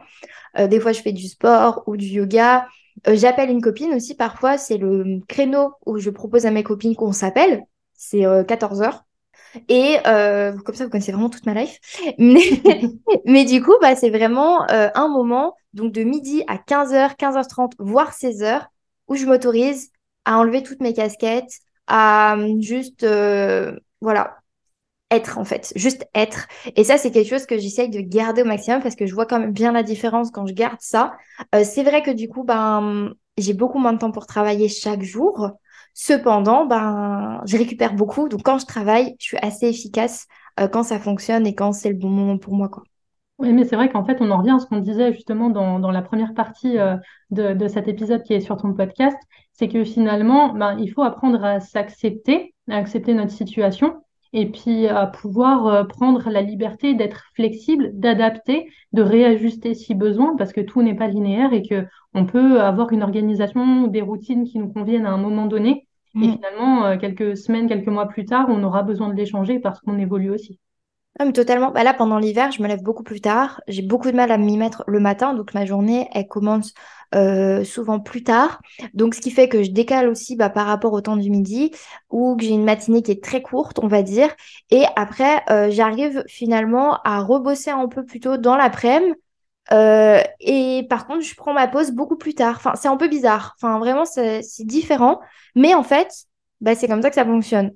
Euh, 0.59 0.67
des 0.69 0.81
fois, 0.81 0.93
je 0.93 1.02
fais 1.02 1.12
du 1.12 1.28
sport 1.28 1.83
ou 1.87 1.97
du 1.97 2.07
yoga. 2.07 2.67
J'appelle 3.07 3.50
une 3.50 3.61
copine 3.61 3.95
aussi. 3.95 4.14
Parfois, 4.17 4.59
c'est 4.59 4.78
le 4.78 5.21
créneau 5.28 5.75
où 5.87 5.99
je 5.99 6.11
propose 6.11 6.47
à 6.47 6.50
mes 6.50 6.64
copines 6.64 6.97
qu'on 6.97 7.12
s'appelle. 7.12 7.62
C'est 7.95 8.25
14 8.47 8.83
heures. 8.83 9.05
Et 9.69 9.97
comme 10.05 10.75
ça, 10.75 10.85
vous 10.85 10.91
connaissez 10.91 11.12
vraiment 11.12 11.31
toute 11.31 11.47
ma 11.47 11.55
life. 11.55 11.79
Mais, 12.19 12.41
mais 13.27 13.45
du 13.45 13.62
coup, 13.62 13.75
bah, 13.81 13.97
c'est 13.97 14.11
vraiment 14.11 14.67
un 14.69 15.09
moment, 15.09 15.55
donc 15.75 15.93
de 15.93 16.03
midi 16.03 16.43
à 16.47 16.57
15h, 16.57 17.17
15h30, 17.17 17.73
voire 17.79 18.12
16h, 18.12 18.67
où 19.09 19.15
je 19.17 19.27
m'autorise 19.27 19.91
à 20.25 20.38
enlever 20.38 20.62
toutes 20.62 20.81
mes 20.81 20.93
casquettes, 20.93 21.61
à 21.87 22.37
euh, 22.37 22.61
juste, 22.61 23.03
euh, 23.03 23.75
voilà, 24.00 24.37
être 25.11 25.38
en 25.38 25.45
fait, 25.45 25.73
juste 25.75 26.07
être. 26.15 26.47
Et 26.77 26.85
ça, 26.85 26.99
c'est 26.99 27.11
quelque 27.11 27.31
chose 27.31 27.47
que 27.47 27.59
j'essaye 27.59 27.88
de 27.88 28.00
garder 28.00 28.43
au 28.43 28.45
maximum 28.45 28.83
parce 28.83 28.95
que 28.95 29.07
je 29.07 29.15
vois 29.15 29.27
quand 29.27 29.41
même 29.41 29.53
bien 29.53 29.73
la 29.73 29.83
différence 29.83 30.31
quand 30.31 30.47
je 30.47 30.53
garde 30.53 30.81
ça. 30.81 31.17
Euh, 31.55 31.65
c'est 31.65 31.83
vrai 31.83 32.03
que 32.03 32.11
du 32.11 32.29
coup, 32.29 32.45
ben, 32.45 33.15
j'ai 33.38 33.55
beaucoup 33.55 33.79
moins 33.79 33.95
de 33.95 33.99
temps 33.99 34.12
pour 34.12 34.27
travailler 34.27 34.69
chaque 34.69 35.03
jour. 35.03 35.50
Cependant, 36.00 36.64
ben, 36.64 37.43
je 37.45 37.57
récupère 37.57 37.93
beaucoup. 37.93 38.28
Donc, 38.28 38.45
quand 38.45 38.59
je 38.59 38.67
travaille, 38.67 39.17
je 39.19 39.26
suis 39.26 39.37
assez 39.38 39.67
efficace 39.67 40.28
quand 40.71 40.85
ça 40.85 41.00
fonctionne 41.00 41.45
et 41.45 41.57
quand 41.57 41.73
c'est 41.73 41.88
le 41.88 41.97
bon 41.97 42.09
moment 42.09 42.38
pour 42.38 42.55
moi. 42.55 42.69
Quoi. 42.69 42.85
Oui, 43.38 43.52
mais 43.52 43.64
c'est 43.64 43.75
vrai 43.75 43.88
qu'en 43.88 44.05
fait, 44.05 44.19
on 44.21 44.31
en 44.31 44.38
revient 44.38 44.52
à 44.52 44.59
ce 44.61 44.67
qu'on 44.67 44.78
disait 44.78 45.12
justement 45.12 45.50
dans, 45.50 45.81
dans 45.81 45.90
la 45.90 46.02
première 46.02 46.35
partie 46.35 46.78
euh, 46.78 46.97
de, 47.31 47.52
de, 47.52 47.67
cet 47.67 47.88
épisode 47.88 48.23
qui 48.23 48.33
est 48.33 48.40
sur 48.40 48.57
ton 48.57 48.75
podcast, 48.75 49.17
c'est 49.52 49.67
que 49.67 49.83
finalement, 49.83 50.52
ben, 50.52 50.78
il 50.78 50.88
faut 50.93 51.02
apprendre 51.02 51.45
à 51.45 51.59
s'accepter, 51.59 52.55
à 52.71 52.76
accepter 52.76 53.12
notre 53.12 53.33
situation, 53.33 54.00
et 54.33 54.47
puis 54.52 54.87
à 54.87 55.09
pouvoir 55.09 55.67
euh, 55.67 55.83
prendre 55.83 56.31
la 56.31 56.43
liberté 56.43 56.95
d'être 56.95 57.25
flexible, 57.35 57.90
d'adapter, 57.95 58.71
de 58.93 59.02
réajuster 59.02 59.75
si 59.75 59.97
besoin, 59.97 60.37
parce 60.37 60.52
que 60.52 60.61
tout 60.61 60.81
n'est 60.81 60.95
pas 60.95 61.09
linéaire 61.09 61.52
et 61.52 61.62
que 61.62 61.87
on 62.14 62.25
peut 62.25 62.61
avoir 62.61 62.93
une 62.93 63.02
organisation 63.02 63.88
des 63.88 64.00
routines 64.00 64.45
qui 64.45 64.61
nous 64.61 64.73
conviennent 64.73 65.07
à 65.07 65.11
un 65.11 65.19
moment 65.19 65.47
donné, 65.47 65.88
et 66.15 66.19
mm. 66.19 66.33
finalement, 66.33 66.85
euh, 66.87 66.97
quelques 66.97 67.37
semaines, 67.37 67.69
quelques 67.69 67.88
mois 67.88 68.07
plus 68.07 68.25
tard, 68.25 68.47
on 68.49 68.62
aura 68.62 68.83
besoin 68.83 69.09
de 69.09 69.15
les 69.15 69.27
changer 69.27 69.59
parce 69.59 69.81
qu'on 69.81 69.99
évolue 69.99 70.31
aussi. 70.31 70.59
Totalement. 71.35 71.73
Bah 71.73 71.83
là, 71.83 71.95
pendant 71.95 72.19
l'hiver, 72.19 72.53
je 72.53 72.62
me 72.62 72.69
lève 72.69 72.83
beaucoup 72.83 73.03
plus 73.03 73.21
tard. 73.21 73.61
J'ai 73.67 73.83
beaucoup 73.83 74.09
de 74.11 74.17
mal 74.17 74.31
à 74.31 74.38
m'y 74.38 74.57
mettre 74.57 74.85
le 74.87 75.00
matin, 75.00 75.35
donc 75.35 75.53
ma 75.53 75.67
journée, 75.67 76.09
elle 76.12 76.29
commence 76.29 76.75
euh, 77.15 77.65
souvent 77.65 77.99
plus 77.99 78.23
tard. 78.23 78.61
Donc, 78.95 79.15
ce 79.15 79.21
qui 79.21 79.33
fait 79.33 79.49
que 79.49 79.65
je 79.65 79.71
décale 79.73 80.09
aussi 80.09 80.37
bah, 80.37 80.49
par 80.49 80.66
rapport 80.66 80.92
au 80.92 81.01
temps 81.01 81.16
du 81.16 81.29
midi, 81.29 81.73
ou 82.11 82.37
que 82.37 82.44
j'ai 82.44 82.53
une 82.53 82.64
matinée 82.64 83.03
qui 83.03 83.11
est 83.11 83.23
très 83.23 83.42
courte, 83.42 83.81
on 83.83 83.88
va 83.88 84.03
dire. 84.03 84.29
Et 84.71 84.85
après, 84.94 85.42
euh, 85.51 85.71
j'arrive 85.71 86.23
finalement 86.29 87.01
à 87.03 87.21
rebosser 87.21 87.71
un 87.71 87.88
peu 87.88 88.05
plus 88.05 88.21
tôt 88.21 88.37
dans 88.37 88.57
l'après-midi. 88.57 89.14
Euh, 89.72 90.22
et 90.40 90.87
par 90.88 91.07
contre, 91.07 91.20
je 91.22 91.35
prends 91.35 91.52
ma 91.52 91.68
pause 91.68 91.92
beaucoup 91.92 92.16
plus 92.16 92.35
tard. 92.35 92.57
Enfin, 92.57 92.74
c'est 92.74 92.88
un 92.88 92.96
peu 92.96 93.09
bizarre. 93.09 93.54
Enfin, 93.57 93.78
vraiment, 93.78 94.04
c'est 94.04 94.42
différent. 94.61 95.20
Mais 95.54 95.74
en 95.74 95.83
fait, 95.83 96.12
bah, 96.61 96.74
c'est 96.74 96.88
comme 96.88 97.02
ça 97.02 97.11
que 97.11 97.14
ça 97.14 97.24
fonctionne. 97.24 97.72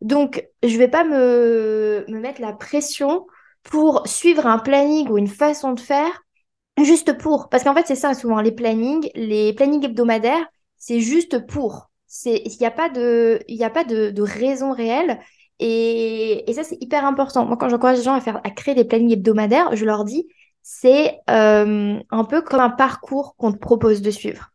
Donc, 0.00 0.46
je 0.62 0.74
ne 0.74 0.78
vais 0.78 0.88
pas 0.88 1.04
me, 1.04 2.04
mettre 2.08 2.40
la 2.40 2.52
pression 2.52 3.26
pour 3.62 4.06
suivre 4.06 4.46
un 4.46 4.58
planning 4.58 5.08
ou 5.08 5.18
une 5.18 5.28
façon 5.28 5.72
de 5.72 5.80
faire 5.80 6.22
juste 6.82 7.16
pour. 7.18 7.48
Parce 7.48 7.64
qu'en 7.64 7.74
fait, 7.74 7.86
c'est 7.86 7.94
ça 7.94 8.14
souvent, 8.14 8.40
les 8.40 8.52
plannings, 8.52 9.08
les 9.14 9.52
plannings 9.52 9.84
hebdomadaires, 9.84 10.44
c'est 10.76 11.00
juste 11.00 11.46
pour. 11.46 11.90
Il 12.26 12.56
n'y 12.60 12.66
a 12.66 12.70
pas, 12.70 12.90
de, 12.90 13.40
y 13.48 13.64
a 13.64 13.70
pas 13.70 13.84
de, 13.84 14.22
raison 14.22 14.72
réelle. 14.72 15.20
Et, 15.60 16.44
ça, 16.54 16.64
c'est 16.64 16.82
hyper 16.82 17.04
important. 17.06 17.46
Moi, 17.46 17.56
quand 17.56 17.68
j'encourage 17.68 17.98
les 17.98 18.04
gens 18.04 18.14
à, 18.14 18.20
faire, 18.20 18.40
à 18.44 18.50
créer 18.50 18.74
des 18.74 18.84
plannings 18.84 19.12
hebdomadaires, 19.12 19.74
je 19.76 19.84
leur 19.84 20.04
dis, 20.04 20.26
c'est 20.62 21.20
euh, 21.30 21.98
un 22.10 22.24
peu 22.24 22.42
comme 22.42 22.60
un 22.60 22.70
parcours 22.70 23.36
qu'on 23.36 23.52
te 23.52 23.58
propose 23.58 24.02
de 24.02 24.10
suivre. 24.10 24.50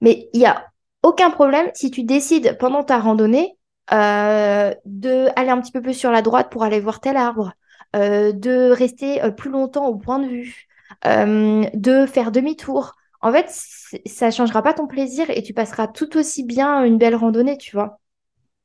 Mais 0.00 0.28
il 0.32 0.40
n'y 0.40 0.46
a 0.46 0.66
aucun 1.02 1.30
problème 1.30 1.70
si 1.74 1.90
tu 1.90 2.02
décides 2.02 2.56
pendant 2.58 2.82
ta 2.84 2.98
randonnée 2.98 3.56
euh, 3.92 4.74
de 4.84 5.28
aller 5.36 5.50
un 5.50 5.60
petit 5.60 5.72
peu 5.72 5.80
plus 5.80 5.94
sur 5.94 6.10
la 6.10 6.22
droite 6.22 6.50
pour 6.50 6.64
aller 6.64 6.80
voir 6.80 7.00
tel 7.00 7.16
arbre, 7.16 7.52
euh, 7.94 8.32
de 8.32 8.70
rester 8.70 9.22
euh, 9.22 9.30
plus 9.30 9.50
longtemps 9.50 9.86
au 9.86 9.96
point 9.96 10.18
de 10.18 10.26
vue, 10.26 10.66
de 11.04 12.06
faire 12.06 12.32
demi-tour. 12.32 12.94
En 13.20 13.32
fait, 13.32 13.46
ça 14.06 14.30
changera 14.30 14.62
pas 14.62 14.74
ton 14.74 14.86
plaisir 14.86 15.30
et 15.30 15.42
tu 15.42 15.54
passeras 15.54 15.86
tout 15.88 16.16
aussi 16.16 16.44
bien 16.44 16.84
une 16.84 16.98
belle 16.98 17.14
randonnée, 17.14 17.56
tu 17.58 17.74
vois. 17.76 18.00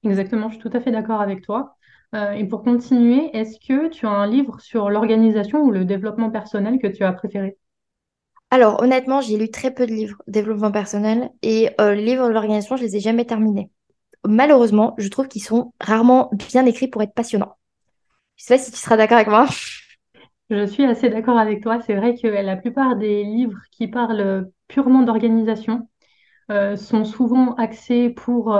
Exactement, 0.03 0.49
je 0.49 0.55
suis 0.55 0.69
tout 0.69 0.75
à 0.75 0.81
fait 0.81 0.91
d'accord 0.91 1.21
avec 1.21 1.41
toi. 1.41 1.77
Et 2.13 2.45
pour 2.45 2.63
continuer, 2.63 3.35
est-ce 3.35 3.59
que 3.59 3.89
tu 3.89 4.05
as 4.05 4.09
un 4.09 4.27
livre 4.27 4.59
sur 4.59 4.89
l'organisation 4.89 5.61
ou 5.63 5.71
le 5.71 5.85
développement 5.85 6.29
personnel 6.29 6.79
que 6.79 6.87
tu 6.87 7.03
as 7.03 7.13
préféré? 7.13 7.57
Alors, 8.49 8.81
honnêtement, 8.81 9.21
j'ai 9.21 9.37
lu 9.37 9.49
très 9.49 9.73
peu 9.73 9.85
de 9.85 9.91
livres 9.93 10.21
développement 10.27 10.71
personnel 10.71 11.29
et 11.41 11.69
les 11.79 12.03
livres 12.03 12.27
de 12.27 12.33
l'organisation, 12.33 12.75
je 12.75 12.83
les 12.83 12.97
ai 12.97 12.99
jamais 12.99 13.25
terminés 13.25 13.69
malheureusement, 14.27 14.95
je 14.97 15.07
trouve 15.07 15.27
qu'ils 15.27 15.43
sont 15.43 15.73
rarement 15.79 16.29
bien 16.49 16.65
écrits 16.65 16.87
pour 16.87 17.01
être 17.01 17.13
passionnants. 17.13 17.57
Je 18.35 18.45
sais 18.45 18.55
pas 18.57 18.63
si 18.63 18.71
tu 18.71 18.77
seras 18.77 18.97
d'accord 18.97 19.17
avec 19.17 19.29
moi. 19.29 19.47
Je 20.49 20.65
suis 20.65 20.83
assez 20.83 21.09
d'accord 21.09 21.37
avec 21.37 21.63
toi. 21.63 21.79
C'est 21.79 21.95
vrai 21.95 22.15
que 22.15 22.27
la 22.27 22.57
plupart 22.57 22.97
des 22.97 23.23
livres 23.23 23.59
qui 23.71 23.87
parlent 23.87 24.49
purement 24.67 25.01
d'organisation 25.03 25.87
euh, 26.51 26.75
sont 26.75 27.05
souvent 27.05 27.55
axés 27.55 28.09
pour 28.09 28.53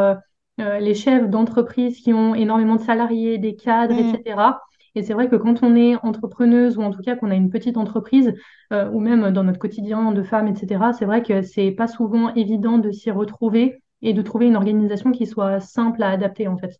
euh, 0.61 0.75
euh, 0.75 0.79
les 0.79 0.93
chefs 0.93 1.29
d'entreprise 1.29 1.99
qui 1.99 2.13
ont 2.13 2.35
énormément 2.35 2.75
de 2.75 2.81
salariés, 2.81 3.37
des 3.37 3.55
cadres, 3.55 3.95
mm. 3.95 4.15
etc. 4.15 4.41
Et 4.95 5.03
c'est 5.03 5.13
vrai 5.13 5.29
que 5.29 5.35
quand 5.35 5.63
on 5.63 5.75
est 5.75 5.95
entrepreneuse 6.03 6.77
ou 6.77 6.81
en 6.81 6.91
tout 6.91 7.01
cas 7.01 7.15
qu'on 7.15 7.31
a 7.31 7.35
une 7.35 7.49
petite 7.49 7.77
entreprise 7.77 8.33
ou 8.71 8.99
même 8.99 9.31
dans 9.31 9.43
notre 9.45 9.59
quotidien 9.59 10.11
de 10.11 10.21
femme, 10.21 10.49
etc., 10.49 10.91
c'est 10.97 11.05
vrai 11.05 11.23
que 11.23 11.41
c'est 11.41 11.71
pas 11.71 11.87
souvent 11.87 12.33
évident 12.35 12.77
de 12.77 12.91
s'y 12.91 13.09
retrouver 13.09 13.81
et 14.01 14.13
de 14.13 14.21
trouver 14.21 14.47
une 14.47 14.57
organisation 14.57 15.11
qui 15.11 15.27
soit 15.27 15.61
simple 15.61 16.03
à 16.03 16.09
adapter 16.09 16.49
en 16.49 16.57
fait. 16.57 16.77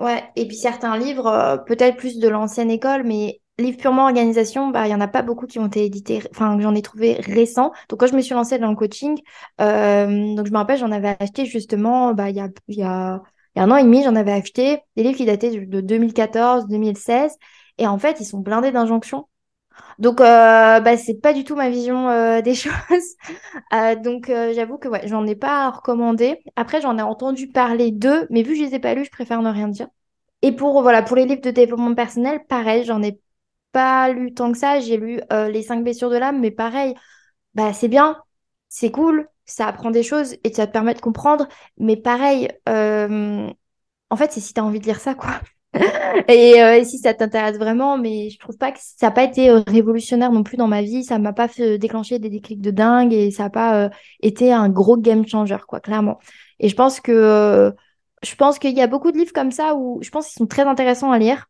Ouais, 0.00 0.24
et 0.34 0.46
puis 0.46 0.56
certains 0.56 0.96
livres, 0.96 1.26
euh, 1.26 1.58
peut-être 1.58 1.98
plus 1.98 2.18
de 2.18 2.28
l'ancienne 2.28 2.70
école, 2.70 3.02
mais 3.04 3.39
livres 3.60 3.78
purement 3.78 4.04
organisation, 4.04 4.68
bah, 4.68 4.86
il 4.86 4.88
n'y 4.88 4.94
en 4.94 5.00
a 5.00 5.08
pas 5.08 5.22
beaucoup 5.22 5.46
qui 5.46 5.58
ont 5.58 5.66
été 5.66 5.84
édités, 5.84 6.22
enfin, 6.30 6.58
j'en 6.60 6.74
ai 6.74 6.82
trouvé 6.82 7.14
récents. 7.14 7.72
Donc, 7.88 8.00
quand 8.00 8.06
je 8.06 8.14
me 8.16 8.20
suis 8.22 8.34
lancée 8.34 8.58
dans 8.58 8.70
le 8.70 8.76
coaching, 8.76 9.18
euh, 9.60 10.34
donc 10.34 10.46
je 10.46 10.52
me 10.52 10.56
rappelle, 10.56 10.78
j'en 10.78 10.92
avais 10.92 11.16
acheté 11.20 11.46
justement, 11.46 12.12
bah, 12.14 12.30
il 12.30 12.36
y 12.36 12.40
a, 12.40 12.48
y, 12.68 12.82
a, 12.82 13.22
y 13.56 13.60
a 13.60 13.62
un 13.62 13.70
an 13.70 13.76
et 13.76 13.84
demi, 13.84 14.02
j'en 14.02 14.16
avais 14.16 14.32
acheté 14.32 14.80
des 14.96 15.02
livres 15.02 15.16
qui 15.16 15.24
dataient 15.26 15.50
de 15.66 15.80
2014, 15.80 16.66
2016. 16.66 17.36
Et 17.78 17.86
en 17.86 17.98
fait, 17.98 18.20
ils 18.20 18.26
sont 18.26 18.38
blindés 18.40 18.72
d'injonctions. 18.72 19.26
Donc, 19.98 20.20
euh, 20.20 20.80
bah, 20.80 20.96
c'est 20.96 21.14
pas 21.20 21.32
du 21.32 21.44
tout 21.44 21.56
ma 21.56 21.70
vision 21.70 22.08
euh, 22.10 22.40
des 22.42 22.54
choses. 22.54 22.72
Euh, 23.72 23.94
donc, 23.96 24.26
j'avoue 24.28 24.78
que 24.78 24.88
ouais, 24.88 25.06
j'en 25.06 25.26
ai 25.26 25.36
pas 25.36 25.70
recommandé. 25.70 26.38
Après, 26.56 26.80
j'en 26.80 26.98
ai 26.98 27.02
entendu 27.02 27.48
parler 27.48 27.90
d'eux, 27.92 28.26
mais 28.30 28.42
vu 28.42 28.52
que 28.52 28.58
je 28.60 28.64
les 28.64 28.74
ai 28.74 28.78
pas 28.78 28.94
lus, 28.94 29.04
je 29.06 29.10
préfère 29.10 29.42
ne 29.42 29.50
rien 29.50 29.68
dire. 29.68 29.88
Et 30.42 30.52
pour, 30.52 30.82
voilà, 30.82 31.02
pour 31.02 31.16
les 31.16 31.26
livres 31.26 31.42
de 31.42 31.50
développement 31.50 31.94
personnel, 31.94 32.40
pareil, 32.48 32.84
j'en 32.84 33.02
ai 33.02 33.20
pas 33.72 34.10
lu 34.12 34.34
tant 34.34 34.52
que 34.52 34.58
ça. 34.58 34.80
J'ai 34.80 34.96
lu 34.96 35.20
Les 35.30 35.62
5 35.62 35.82
blessures 35.82 36.10
de 36.10 36.16
l'âme, 36.16 36.40
mais 36.40 36.50
pareil, 36.50 36.94
bah, 37.54 37.72
c'est 37.72 37.88
bien, 37.88 38.16
c'est 38.68 38.90
cool, 38.90 39.28
ça 39.44 39.66
apprend 39.66 39.90
des 39.90 40.02
choses 40.02 40.36
et 40.44 40.52
ça 40.52 40.66
te 40.66 40.72
permet 40.72 40.94
de 40.94 41.00
comprendre. 41.00 41.48
Mais 41.78 41.96
pareil, 41.96 42.48
en 44.10 44.16
fait, 44.16 44.32
c'est 44.32 44.40
si 44.40 44.52
tu 44.52 44.60
as 44.60 44.64
envie 44.64 44.80
de 44.80 44.84
lire 44.84 45.00
ça, 45.00 45.14
quoi. 45.14 45.40
et, 46.28 46.60
euh, 46.62 46.82
si 46.84 46.98
ça 46.98 47.14
t'intéresse 47.14 47.56
vraiment, 47.56 47.96
mais 47.96 48.28
je 48.30 48.38
trouve 48.38 48.56
pas 48.58 48.72
que 48.72 48.78
ça 48.80 49.06
n'a 49.06 49.10
pas 49.12 49.22
été 49.22 49.50
euh, 49.50 49.60
révolutionnaire 49.66 50.32
non 50.32 50.42
plus 50.42 50.56
dans 50.56 50.66
ma 50.66 50.82
vie. 50.82 51.04
Ça 51.04 51.18
m'a 51.18 51.32
pas 51.32 51.48
fait 51.48 51.78
déclencher 51.78 52.18
des 52.18 52.28
déclics 52.28 52.60
de 52.60 52.72
dingue 52.72 53.12
et 53.12 53.30
ça 53.30 53.44
n'a 53.44 53.50
pas 53.50 53.84
euh, 53.84 53.88
été 54.20 54.52
un 54.52 54.68
gros 54.68 54.96
game 54.96 55.26
changer, 55.26 55.58
quoi, 55.66 55.80
clairement. 55.80 56.18
Et 56.58 56.68
je 56.68 56.74
pense 56.74 57.00
que 57.00 57.72
je 58.22 58.34
pense 58.34 58.58
qu'il 58.58 58.76
y 58.76 58.82
a 58.82 58.86
beaucoup 58.86 59.12
de 59.12 59.18
livres 59.18 59.32
comme 59.32 59.50
ça 59.52 59.74
où 59.76 60.00
je 60.02 60.10
pense 60.10 60.26
qu'ils 60.26 60.38
sont 60.38 60.46
très 60.46 60.62
intéressants 60.62 61.12
à 61.12 61.18
lire, 61.18 61.46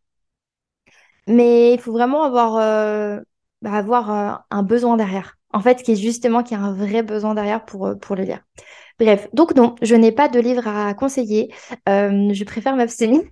mais 1.27 1.75
il 1.75 1.81
faut 1.81 1.93
vraiment 1.93 2.23
avoir, 2.25 2.55
bah, 3.63 3.73
avoir 3.73 4.45
un 4.51 4.63
besoin 4.63 4.97
derrière. 4.97 5.37
en 5.53 5.61
fait, 5.61 5.83
qui 5.83 5.93
est 5.93 5.97
justement 5.97 6.43
qu'il 6.43 6.57
y 6.57 6.61
a 6.61 6.65
un 6.65 6.73
vrai 6.73 7.03
besoin 7.03 7.35
derrière 7.35 7.65
pour, 7.65 7.87
euh, 7.87 7.95
pour 7.97 8.17
le 8.17 8.23
lire. 8.25 8.41
Bref, 8.99 9.29
donc 9.33 9.55
non, 9.57 9.75
je 9.83 9.95
n'ai 9.97 10.13
pas 10.13 10.29
de 10.29 10.39
livre 10.41 10.67
à 10.69 10.95
conseiller. 10.95 11.53
Euh, 11.89 12.33
je 12.33 12.45
préfère 12.45 12.77
m'abstenir. 12.77 13.23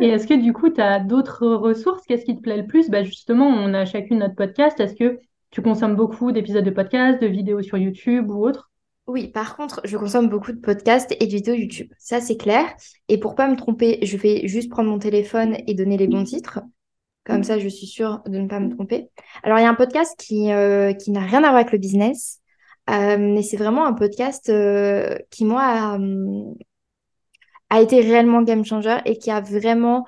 Et 0.00 0.08
est-ce 0.08 0.26
que 0.26 0.34
du 0.34 0.52
coup, 0.52 0.70
tu 0.70 0.80
as 0.80 0.98
d'autres 1.00 1.46
ressources? 1.46 2.04
Qu'est-ce 2.06 2.24
qui 2.24 2.36
te 2.36 2.40
plaît 2.40 2.56
le 2.56 2.66
plus? 2.66 2.88
Bah, 2.90 3.02
Justement, 3.02 3.46
on 3.46 3.74
a 3.74 3.84
chacune 3.84 4.18
notre 4.18 4.34
podcast. 4.34 4.80
Est-ce 4.80 4.94
que 4.94 5.20
tu 5.50 5.62
consommes 5.62 5.96
beaucoup 5.96 6.32
d'épisodes 6.32 6.64
de 6.64 6.70
podcast, 6.70 7.20
de 7.20 7.26
vidéos 7.26 7.62
sur 7.62 7.76
YouTube 7.78 8.30
ou 8.30 8.44
autre 8.46 8.69
oui, 9.10 9.28
par 9.28 9.56
contre, 9.56 9.80
je 9.84 9.96
consomme 9.96 10.28
beaucoup 10.28 10.52
de 10.52 10.58
podcasts 10.58 11.12
et 11.18 11.26
de 11.26 11.32
vidéos 11.32 11.54
YouTube. 11.54 11.92
Ça, 11.98 12.20
c'est 12.20 12.36
clair. 12.36 12.64
Et 13.08 13.18
pour 13.18 13.34
pas 13.34 13.48
me 13.48 13.56
tromper, 13.56 13.98
je 14.02 14.16
vais 14.16 14.46
juste 14.46 14.70
prendre 14.70 14.88
mon 14.88 14.98
téléphone 14.98 15.56
et 15.66 15.74
donner 15.74 15.96
les 15.96 16.06
bons 16.06 16.24
titres. 16.24 16.60
Comme 17.24 17.44
ça, 17.44 17.58
je 17.58 17.68
suis 17.68 17.86
sûre 17.86 18.22
de 18.26 18.38
ne 18.38 18.48
pas 18.48 18.60
me 18.60 18.70
tromper. 18.70 19.10
Alors, 19.42 19.58
il 19.58 19.62
y 19.62 19.64
a 19.64 19.68
un 19.68 19.74
podcast 19.74 20.18
qui, 20.18 20.52
euh, 20.52 20.92
n'a 21.08 21.20
rien 21.20 21.38
à 21.38 21.50
voir 21.50 21.56
avec 21.56 21.72
le 21.72 21.78
business, 21.78 22.40
euh, 22.88 23.18
mais 23.18 23.42
c'est 23.42 23.56
vraiment 23.56 23.84
un 23.86 23.92
podcast 23.92 24.48
euh, 24.48 25.16
qui, 25.30 25.44
moi, 25.44 25.62
a, 25.62 25.98
a, 27.68 27.80
été 27.80 28.00
réellement 28.00 28.42
game 28.42 28.64
changer 28.64 28.98
et 29.04 29.18
qui 29.18 29.30
a 29.30 29.40
vraiment 29.40 30.06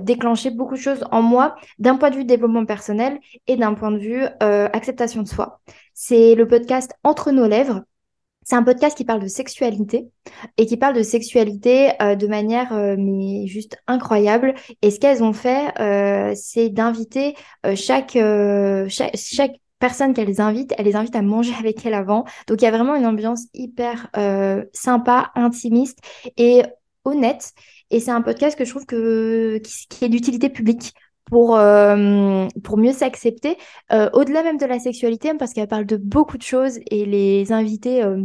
déclenché 0.00 0.50
beaucoup 0.50 0.74
de 0.74 0.80
choses 0.80 1.02
en 1.12 1.22
moi 1.22 1.54
d'un 1.78 1.96
point 1.96 2.10
de 2.10 2.16
vue 2.16 2.26
développement 2.26 2.66
personnel 2.66 3.18
et 3.46 3.56
d'un 3.56 3.72
point 3.72 3.90
de 3.90 3.96
vue 3.96 4.22
acceptation 4.40 5.22
de 5.22 5.28
soi. 5.28 5.62
C'est 5.94 6.34
le 6.34 6.46
podcast 6.46 6.92
Entre 7.04 7.32
nos 7.32 7.46
lèvres. 7.46 7.80
C'est 8.44 8.56
un 8.56 8.62
podcast 8.62 8.96
qui 8.96 9.04
parle 9.04 9.22
de 9.22 9.28
sexualité 9.28 10.08
et 10.56 10.66
qui 10.66 10.76
parle 10.76 10.94
de 10.94 11.02
sexualité 11.02 11.90
euh, 12.02 12.16
de 12.16 12.26
manière 12.26 12.72
euh, 12.72 12.96
mais 12.98 13.46
juste 13.46 13.76
incroyable. 13.86 14.54
Et 14.82 14.90
ce 14.90 14.98
qu'elles 14.98 15.22
ont 15.22 15.32
fait, 15.32 15.72
euh, 15.80 16.32
c'est 16.34 16.68
d'inviter 16.68 17.34
chaque, 17.74 18.18
chaque, 18.88 19.16
chaque 19.16 19.52
personne 19.78 20.14
qu'elles 20.14 20.40
invitent, 20.40 20.74
elles 20.76 20.86
les 20.86 20.96
invitent 20.96 21.16
à 21.16 21.22
manger 21.22 21.54
avec 21.58 21.84
elles 21.86 21.94
avant. 21.94 22.24
Donc 22.48 22.60
il 22.60 22.64
y 22.64 22.68
a 22.68 22.72
vraiment 22.72 22.94
une 22.94 23.06
ambiance 23.06 23.46
hyper 23.54 24.10
sympa, 24.72 25.30
intimiste 25.34 25.98
et 26.36 26.62
honnête. 27.04 27.52
Et 27.90 28.00
c'est 28.00 28.10
un 28.10 28.22
podcast 28.22 28.58
que 28.58 28.64
je 28.64 28.70
trouve 28.70 28.86
que, 28.86 29.58
qui, 29.58 29.86
qui 29.88 30.04
est 30.04 30.08
d'utilité 30.08 30.48
publique 30.48 30.94
pour, 31.26 31.56
euh, 31.56 32.46
pour 32.64 32.76
mieux 32.78 32.92
s'accepter, 32.92 33.56
euh, 33.92 34.10
au-delà 34.12 34.42
même 34.42 34.58
de 34.58 34.66
la 34.66 34.78
sexualité, 34.78 35.32
parce 35.34 35.52
qu'elle 35.52 35.68
parle 35.68 35.86
de 35.86 35.96
beaucoup 35.96 36.38
de 36.38 36.42
choses 36.42 36.78
et 36.90 37.04
les 37.06 37.52
invités 37.52 38.02
euh, 38.02 38.22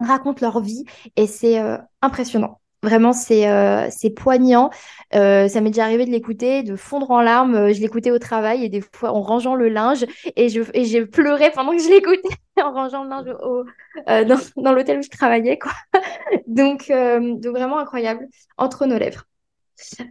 racontent 0.00 0.40
leur 0.42 0.60
vie 0.60 0.84
et 1.16 1.26
c'est 1.26 1.58
impressionnant. 2.02 2.58
Vraiment, 2.82 3.12
c'est 3.12 3.46
c'est 3.92 4.10
poignant. 4.10 4.70
ça 5.12 5.60
m'est 5.60 5.70
déjà 5.70 5.84
arrivé 5.84 6.04
de 6.04 6.10
l'écouter, 6.10 6.64
de 6.64 6.74
fondre 6.74 7.12
en 7.12 7.22
larmes. 7.22 7.72
Je 7.72 7.80
l'écoutais 7.80 8.10
au 8.10 8.18
travail 8.18 8.64
et 8.64 8.68
des 8.68 8.80
fois 8.80 9.12
en 9.12 9.22
rangeant 9.22 9.54
le 9.54 9.68
linge 9.68 10.04
et 10.34 10.48
je 10.48 10.62
et 10.74 10.84
j'ai 10.84 11.06
pleuré 11.06 11.52
pendant 11.52 11.70
que 11.70 11.82
je 11.82 11.88
l'écoutais 11.88 12.36
en 12.60 12.72
rangeant 12.72 13.04
le 13.04 13.10
linge 13.10 13.28
au, 13.40 13.64
dans, 14.06 14.40
dans 14.56 14.72
l'hôtel 14.72 14.98
où 14.98 15.02
je 15.02 15.10
travaillais. 15.10 15.58
Quoi. 15.60 15.72
donc, 16.48 16.88
donc 16.88 17.56
vraiment 17.56 17.78
incroyable. 17.78 18.26
Entre 18.58 18.86
nos 18.86 18.98
lèvres. 18.98 19.26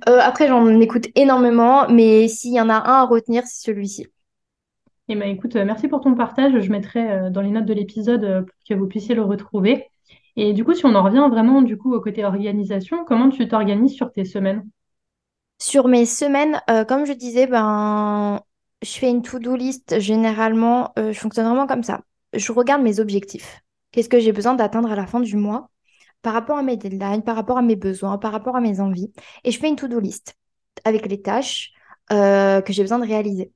Euh, 0.10 0.20
après, 0.22 0.48
j'en 0.48 0.80
écoute 0.80 1.08
énormément, 1.16 1.88
mais 1.90 2.28
s'il 2.28 2.54
y 2.54 2.62
en 2.62 2.70
a 2.70 2.76
un 2.76 3.02
à 3.02 3.06
retenir, 3.06 3.44
c'est 3.46 3.66
celui-ci. 3.66 4.08
Eh 5.08 5.16
ben, 5.16 5.30
écoute, 5.30 5.56
euh, 5.56 5.66
merci 5.66 5.88
pour 5.88 6.02
ton 6.02 6.16
partage. 6.16 6.60
Je 6.60 6.72
mettrai 6.72 7.12
euh, 7.12 7.30
dans 7.30 7.42
les 7.42 7.50
notes 7.50 7.66
de 7.66 7.74
l'épisode 7.74 8.46
pour 8.46 8.56
que 8.68 8.74
vous 8.74 8.88
puissiez 8.88 9.16
le 9.16 9.24
retrouver. 9.24 9.88
Et 10.36 10.54
du 10.54 10.64
coup, 10.64 10.74
si 10.74 10.86
on 10.86 10.96
en 10.96 11.04
revient 11.04 11.28
vraiment 11.30 11.62
du 11.62 11.78
coup 11.78 11.94
au 11.94 12.00
côté 12.00 12.24
organisation, 12.24 13.04
comment 13.06 13.30
tu 13.30 13.48
t'organises 13.48 13.94
sur 13.94 14.12
tes 14.12 14.26
semaines? 14.26 14.68
Sur 15.60 15.88
mes 15.88 16.06
semaines, 16.06 16.62
comme 16.88 17.06
je 17.06 17.14
disais, 17.14 17.48
ben, 17.48 18.42
je 18.82 18.92
fais 18.92 19.10
une 19.10 19.22
to-do 19.22 19.56
list. 19.56 20.00
Généralement, 20.00 20.94
je 20.98 21.14
fonctionne 21.14 21.46
vraiment 21.46 21.68
comme 21.68 21.84
ça. 21.84 22.02
Je 22.34 22.52
regarde 22.54 22.82
mes 22.82 23.00
objectifs. 23.00 23.62
Qu'est-ce 23.92 24.10
que 24.10 24.20
j'ai 24.20 24.32
besoin 24.32 24.54
d'atteindre 24.56 24.90
à 24.90 24.96
la 24.96 25.06
fin 25.06 25.20
du 25.20 25.36
mois? 25.36 25.70
Par 26.22 26.34
rapport 26.34 26.58
à 26.58 26.64
mes 26.64 26.78
deadlines, 26.78 27.24
par 27.24 27.36
rapport 27.36 27.58
à 27.58 27.62
mes 27.62 27.76
besoins, 27.76 28.18
par 28.18 28.32
rapport 28.32 28.56
à 28.56 28.62
mes 28.62 28.80
envies. 28.80 29.12
Et 29.44 29.52
je 29.52 29.60
fais 29.60 29.70
une 29.70 29.76
to-do 29.76 30.00
list 30.00 30.36
avec 30.84 31.06
les 31.08 31.22
tâches 31.22 31.72
euh, 32.12 32.62
que 32.62 32.74
j'ai 32.74 32.84
besoin 32.84 33.00
de 33.00 33.08
réaliser. 33.08 33.52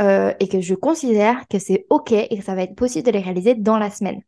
Euh, 0.00 0.32
et 0.38 0.48
que 0.48 0.60
je 0.60 0.74
considère 0.74 1.48
que 1.48 1.58
c'est 1.58 1.86
OK 1.90 2.12
et 2.12 2.38
que 2.38 2.44
ça 2.44 2.54
va 2.54 2.62
être 2.62 2.76
possible 2.76 3.06
de 3.06 3.10
les 3.10 3.20
réaliser 3.20 3.54
dans 3.54 3.78
la 3.78 3.90
semaine. 3.90 4.20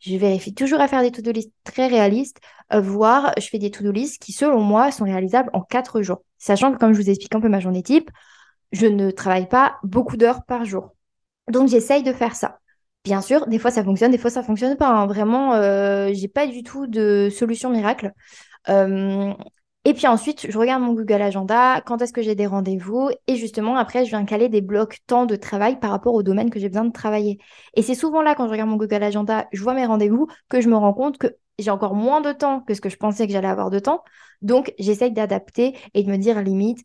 Je 0.00 0.16
vérifie 0.16 0.52
toujours 0.52 0.80
à 0.80 0.88
faire 0.88 1.00
des 1.00 1.12
to-do 1.12 1.32
list 1.32 1.50
très 1.62 1.86
réalistes, 1.86 2.38
euh, 2.74 2.80
voire 2.80 3.32
je 3.38 3.46
fais 3.48 3.58
des 3.58 3.70
to-do 3.70 3.90
list 3.90 4.20
qui, 4.20 4.32
selon 4.32 4.60
moi, 4.60 4.90
sont 4.90 5.04
réalisables 5.04 5.48
en 5.54 5.62
quatre 5.62 6.02
jours. 6.02 6.22
Sachant 6.36 6.72
que, 6.72 6.78
comme 6.78 6.92
je 6.92 7.00
vous 7.00 7.08
explique 7.08 7.34
un 7.34 7.40
peu 7.40 7.48
ma 7.48 7.60
journée 7.60 7.82
type, 7.82 8.10
je 8.72 8.86
ne 8.86 9.10
travaille 9.10 9.48
pas 9.48 9.78
beaucoup 9.82 10.16
d'heures 10.18 10.44
par 10.44 10.64
jour. 10.64 10.94
Donc, 11.48 11.68
j'essaye 11.68 12.02
de 12.02 12.12
faire 12.12 12.34
ça. 12.36 12.58
Bien 13.04 13.20
sûr, 13.20 13.46
des 13.46 13.58
fois 13.58 13.70
ça 13.70 13.84
fonctionne, 13.84 14.12
des 14.12 14.18
fois 14.18 14.30
ça 14.30 14.42
fonctionne 14.42 14.76
pas. 14.76 14.88
Hein. 14.88 15.06
Vraiment, 15.06 15.54
euh, 15.54 16.08
j'ai 16.12 16.28
pas 16.28 16.46
du 16.46 16.62
tout 16.62 16.86
de 16.86 17.28
solution 17.30 17.68
miracle. 17.70 18.12
Euh, 18.70 19.34
et 19.84 19.92
puis 19.92 20.06
ensuite, 20.06 20.50
je 20.50 20.58
regarde 20.58 20.82
mon 20.82 20.94
Google 20.94 21.20
Agenda, 21.20 21.82
quand 21.82 22.00
est-ce 22.00 22.14
que 22.14 22.22
j'ai 22.22 22.34
des 22.34 22.46
rendez-vous, 22.46 23.10
et 23.26 23.36
justement 23.36 23.76
après, 23.76 24.06
je 24.06 24.10
viens 24.10 24.24
caler 24.24 24.48
des 24.48 24.62
blocs 24.62 24.98
temps 25.06 25.26
de 25.26 25.36
travail 25.36 25.78
par 25.78 25.90
rapport 25.90 26.14
au 26.14 26.22
domaine 26.22 26.48
que 26.48 26.58
j'ai 26.58 26.70
besoin 26.70 26.86
de 26.86 26.92
travailler. 26.92 27.38
Et 27.74 27.82
c'est 27.82 27.94
souvent 27.94 28.22
là, 28.22 28.34
quand 28.34 28.46
je 28.46 28.52
regarde 28.52 28.70
mon 28.70 28.76
Google 28.76 29.02
Agenda, 29.02 29.46
je 29.52 29.62
vois 29.62 29.74
mes 29.74 29.84
rendez-vous, 29.84 30.26
que 30.48 30.62
je 30.62 30.68
me 30.70 30.76
rends 30.76 30.94
compte 30.94 31.18
que 31.18 31.26
j'ai 31.58 31.70
encore 31.70 31.94
moins 31.94 32.22
de 32.22 32.32
temps 32.32 32.60
que 32.62 32.72
ce 32.72 32.80
que 32.80 32.88
je 32.88 32.96
pensais 32.96 33.26
que 33.26 33.32
j'allais 33.34 33.48
avoir 33.48 33.68
de 33.70 33.78
temps. 33.78 34.02
Donc, 34.40 34.72
j'essaye 34.78 35.12
d'adapter 35.12 35.76
et 35.92 36.02
de 36.02 36.10
me 36.10 36.16
dire 36.16 36.40
limite, 36.42 36.78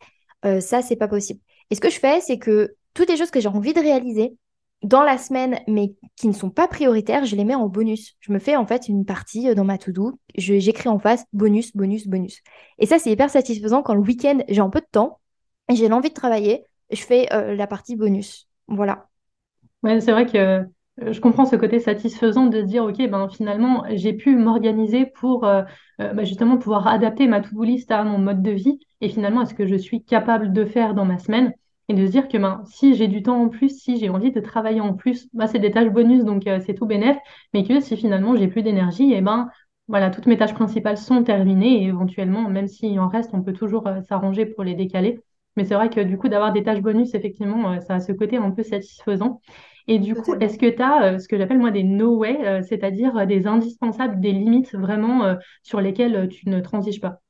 euh, 0.45 0.59
ça, 0.59 0.81
c'est 0.81 0.97
pas 0.97 1.07
possible. 1.07 1.39
Et 1.69 1.75
ce 1.75 1.81
que 1.81 1.89
je 1.89 1.99
fais, 1.99 2.19
c'est 2.19 2.39
que 2.39 2.75
toutes 2.93 3.09
les 3.09 3.15
choses 3.15 3.31
que 3.31 3.39
j'ai 3.39 3.47
envie 3.47 3.73
de 3.73 3.79
réaliser, 3.79 4.35
dans 4.83 5.03
la 5.03 5.17
semaine, 5.17 5.59
mais 5.67 5.93
qui 6.15 6.27
ne 6.27 6.33
sont 6.33 6.49
pas 6.49 6.67
prioritaires, 6.67 7.25
je 7.25 7.35
les 7.35 7.43
mets 7.43 7.55
en 7.55 7.67
bonus. 7.67 8.15
Je 8.21 8.31
me 8.31 8.39
fais 8.39 8.55
en 8.55 8.65
fait 8.65 8.87
une 8.87 9.05
partie 9.05 9.49
euh, 9.49 9.55
dans 9.55 9.65
ma 9.65 9.77
to-do. 9.77 10.19
J'écris 10.35 10.89
en 10.89 10.99
face 10.99 11.25
bonus, 11.33 11.75
bonus, 11.75 12.07
bonus. 12.07 12.41
Et 12.77 12.85
ça, 12.85 12.97
c'est 12.97 13.11
hyper 13.11 13.29
satisfaisant 13.29 13.81
quand 13.81 13.93
le 13.93 14.01
week-end, 14.01 14.39
j'ai 14.47 14.61
un 14.61 14.69
peu 14.69 14.79
de 14.79 14.87
temps 14.91 15.19
j'ai 15.71 15.87
l'envie 15.87 16.09
de 16.09 16.15
travailler. 16.15 16.63
Je 16.89 17.03
fais 17.03 17.31
euh, 17.31 17.55
la 17.55 17.67
partie 17.67 17.95
bonus. 17.95 18.47
Voilà. 18.67 19.05
Ouais, 19.83 20.01
c'est 20.01 20.11
vrai 20.11 20.25
que 20.25 20.37
euh, 20.37 20.63
je 20.97 21.21
comprends 21.21 21.45
ce 21.45 21.55
côté 21.55 21.79
satisfaisant 21.79 22.47
de 22.47 22.61
dire, 22.61 22.85
OK, 22.85 22.97
ben, 23.07 23.29
finalement, 23.29 23.83
j'ai 23.91 24.13
pu 24.13 24.35
m'organiser 24.35 25.05
pour 25.05 25.41
bah, 25.41 26.23
justement 26.23 26.57
pouvoir 26.57 26.87
adapter 26.87 27.27
ma 27.27 27.41
to-do 27.41 27.63
list 27.63 27.91
à 27.91 28.03
mon 28.03 28.17
mode 28.17 28.41
de 28.41 28.49
vie 28.49 28.79
et 28.99 29.09
finalement 29.09 29.41
à 29.41 29.45
ce 29.45 29.53
que 29.53 29.67
je 29.67 29.75
suis 29.75 30.03
capable 30.03 30.51
de 30.51 30.65
faire 30.65 30.95
dans 30.95 31.05
ma 31.05 31.19
semaine 31.19 31.53
et 31.89 31.93
de 31.95 32.05
se 32.05 32.11
dire 32.11 32.27
que 32.27 32.37
ben, 32.37 32.61
si 32.65 32.95
j'ai 32.95 33.07
du 33.07 33.23
temps 33.23 33.41
en 33.41 33.49
plus, 33.49 33.69
si 33.79 33.97
j'ai 33.97 34.09
envie 34.09 34.31
de 34.31 34.39
travailler 34.39 34.79
en 34.81 34.93
plus, 34.93 35.27
bah, 35.33 35.47
c'est 35.47 35.59
des 35.59 35.71
tâches 35.71 35.89
bonus, 35.89 36.23
donc 36.23 36.47
euh, 36.47 36.59
c'est 36.65 36.75
tout 36.75 36.85
bénef, 36.85 37.17
mais 37.53 37.63
que 37.65 37.79
si 37.81 37.97
finalement 37.97 38.35
j'ai 38.35 38.47
plus 38.47 38.61
d'énergie, 38.63 39.11
et 39.11 39.17
eh 39.17 39.21
ben 39.21 39.49
voilà, 39.87 40.11
toutes 40.11 40.27
mes 40.27 40.37
tâches 40.37 40.53
principales 40.53 40.97
sont 40.97 41.23
terminées 41.23 41.83
et 41.83 41.87
éventuellement, 41.87 42.47
même 42.47 42.67
s'il 42.67 42.99
en 42.99 43.07
reste, 43.09 43.31
on 43.33 43.41
peut 43.41 43.53
toujours 43.53 43.87
euh, 43.87 44.01
s'arranger 44.03 44.45
pour 44.45 44.63
les 44.63 44.75
décaler. 44.75 45.19
Mais 45.57 45.65
c'est 45.65 45.73
vrai 45.73 45.89
que 45.89 45.99
du 46.01 46.17
coup, 46.17 46.29
d'avoir 46.29 46.53
des 46.53 46.63
tâches 46.63 46.81
bonus, 46.81 47.15
effectivement, 47.15 47.71
euh, 47.73 47.79
ça 47.81 47.95
a 47.95 47.99
ce 47.99 48.11
côté 48.11 48.37
un 48.37 48.51
peu 48.51 48.61
satisfaisant. 48.63 49.41
Et 49.87 49.97
du 49.97 50.15
coup, 50.15 50.35
est-ce 50.39 50.59
que 50.59 50.67
tu 50.69 50.81
as 50.83 51.17
ce 51.19 51.27
que 51.27 51.37
j'appelle 51.37 51.57
moi 51.57 51.71
des 51.71 51.83
no 51.83 52.15
way, 52.17 52.61
c'est-à-dire 52.63 53.25
des 53.25 53.47
indispensables, 53.47 54.19
des 54.21 54.31
limites 54.31 54.71
vraiment 54.75 55.35
sur 55.63 55.81
lesquelles 55.81 56.29
tu 56.29 56.47
ne 56.47 56.59
transiges 56.61 57.01
pas? 57.01 57.21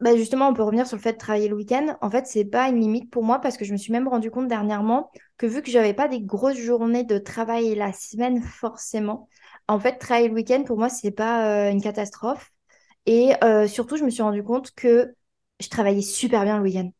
Bah 0.00 0.14
justement, 0.14 0.48
on 0.48 0.54
peut 0.54 0.62
revenir 0.62 0.86
sur 0.86 0.96
le 0.96 1.02
fait 1.02 1.14
de 1.14 1.18
travailler 1.18 1.48
le 1.48 1.56
week-end. 1.56 1.96
En 2.02 2.10
fait, 2.10 2.26
c'est 2.26 2.44
pas 2.44 2.68
une 2.68 2.78
limite 2.80 3.10
pour 3.10 3.22
moi 3.24 3.38
parce 3.40 3.56
que 3.56 3.64
je 3.64 3.72
me 3.72 3.78
suis 3.78 3.92
même 3.92 4.08
rendu 4.08 4.30
compte 4.30 4.46
dernièrement 4.46 5.10
que 5.38 5.46
vu 5.46 5.62
que 5.62 5.70
j'avais 5.70 5.94
pas 5.94 6.06
des 6.06 6.20
grosses 6.20 6.58
journées 6.58 7.02
de 7.04 7.16
travail 7.18 7.74
la 7.74 7.92
semaine 7.94 8.42
forcément, 8.42 9.28
en 9.68 9.80
fait, 9.80 9.96
travailler 9.98 10.28
le 10.28 10.34
week-end 10.34 10.64
pour 10.64 10.76
moi, 10.78 10.90
c'est 10.90 11.10
pas 11.12 11.68
euh, 11.68 11.70
une 11.72 11.80
catastrophe. 11.80 12.52
Et 13.06 13.34
euh, 13.44 13.68
surtout, 13.68 13.96
je 13.96 14.04
me 14.04 14.10
suis 14.10 14.22
rendu 14.22 14.42
compte 14.42 14.72
que 14.72 15.14
je 15.60 15.68
travaillais 15.68 16.02
super 16.02 16.44
bien 16.44 16.58
le 16.58 16.64
week-end. 16.64 16.90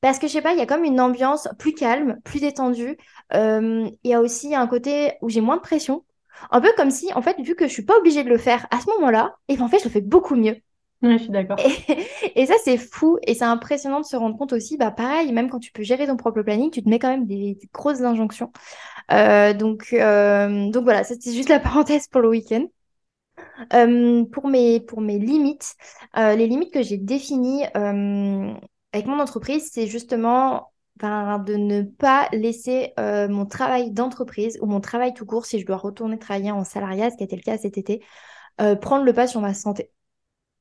Parce 0.00 0.18
que 0.18 0.28
je 0.28 0.32
sais 0.34 0.42
pas, 0.42 0.52
il 0.54 0.58
y 0.58 0.62
a 0.62 0.66
comme 0.66 0.84
une 0.84 1.00
ambiance 1.00 1.48
plus 1.58 1.74
calme, 1.74 2.18
plus 2.24 2.40
détendue. 2.40 2.98
Il 3.34 3.92
y 4.04 4.14
a 4.14 4.20
aussi 4.20 4.54
un 4.54 4.66
côté 4.68 5.14
où 5.22 5.28
j'ai 5.30 5.40
moins 5.42 5.56
de 5.56 5.62
pression. 5.62 6.04
Un 6.52 6.60
peu 6.60 6.72
comme 6.76 6.90
si, 6.90 7.12
en 7.14 7.22
fait, 7.22 7.40
vu 7.40 7.54
que 7.56 7.68
je 7.68 7.72
suis 7.72 7.84
pas 7.84 7.98
obligée 7.98 8.24
de 8.24 8.28
le 8.30 8.38
faire 8.38 8.66
à 8.70 8.80
ce 8.80 8.86
moment-là, 8.90 9.36
et 9.48 9.56
ben, 9.56 9.64
en 9.64 9.68
fait, 9.68 9.78
je 9.80 9.84
le 9.86 9.90
fais 9.90 10.00
beaucoup 10.02 10.36
mieux. 10.36 10.56
Oui, 11.02 11.12
je 11.18 11.24
suis 11.24 11.30
d'accord. 11.30 11.58
Et, 12.34 12.46
ça, 12.46 12.54
c'est 12.64 12.76
fou. 12.76 13.18
Et 13.22 13.34
c'est 13.34 13.44
impressionnant 13.44 14.00
de 14.00 14.04
se 14.04 14.16
rendre 14.16 14.36
compte 14.36 14.52
aussi, 14.52 14.76
bah 14.76 14.90
pareil, 14.90 15.32
même 15.32 15.48
quand 15.48 15.60
tu 15.60 15.70
peux 15.70 15.82
gérer 15.82 16.06
ton 16.06 16.16
propre 16.16 16.42
planning, 16.42 16.70
tu 16.70 16.82
te 16.82 16.88
mets 16.88 16.98
quand 16.98 17.08
même 17.08 17.26
des, 17.26 17.56
grosses 17.72 18.00
injonctions. 18.00 18.52
Euh, 19.12 19.54
donc, 19.54 19.92
euh, 19.92 20.70
donc 20.70 20.84
voilà, 20.84 21.04
c'était 21.04 21.32
juste 21.32 21.48
la 21.48 21.60
parenthèse 21.60 22.08
pour 22.08 22.20
le 22.20 22.28
week-end. 22.28 22.66
Euh, 23.74 24.24
pour, 24.24 24.48
mes, 24.48 24.80
pour 24.80 25.00
mes 25.00 25.18
limites, 25.18 25.76
les 26.16 26.46
limites 26.46 26.72
que 26.72 26.82
j'ai 26.82 26.96
définies 26.96 27.64
avec 27.64 29.06
mon 29.06 29.20
entreprise, 29.20 29.70
c'est 29.72 29.86
justement 29.86 30.72
ben, 30.96 31.38
de 31.38 31.54
ne 31.54 31.82
pas 31.82 32.28
laisser 32.32 32.92
mon 32.96 33.46
travail 33.46 33.92
d'entreprise 33.92 34.58
ou 34.62 34.66
mon 34.66 34.80
travail 34.80 35.14
tout 35.14 35.26
court, 35.26 35.46
si 35.46 35.60
je 35.60 35.66
dois 35.66 35.76
retourner 35.76 36.18
travailler 36.18 36.50
en 36.50 36.64
salariat, 36.64 37.10
ce 37.10 37.16
qui 37.16 37.22
a 37.22 37.26
été 37.26 37.36
le 37.36 37.42
cas 37.42 37.58
cet 37.58 37.78
été, 37.78 38.02
prendre 38.80 39.04
le 39.04 39.12
pas 39.12 39.28
sur 39.28 39.40
ma 39.40 39.54
santé. 39.54 39.92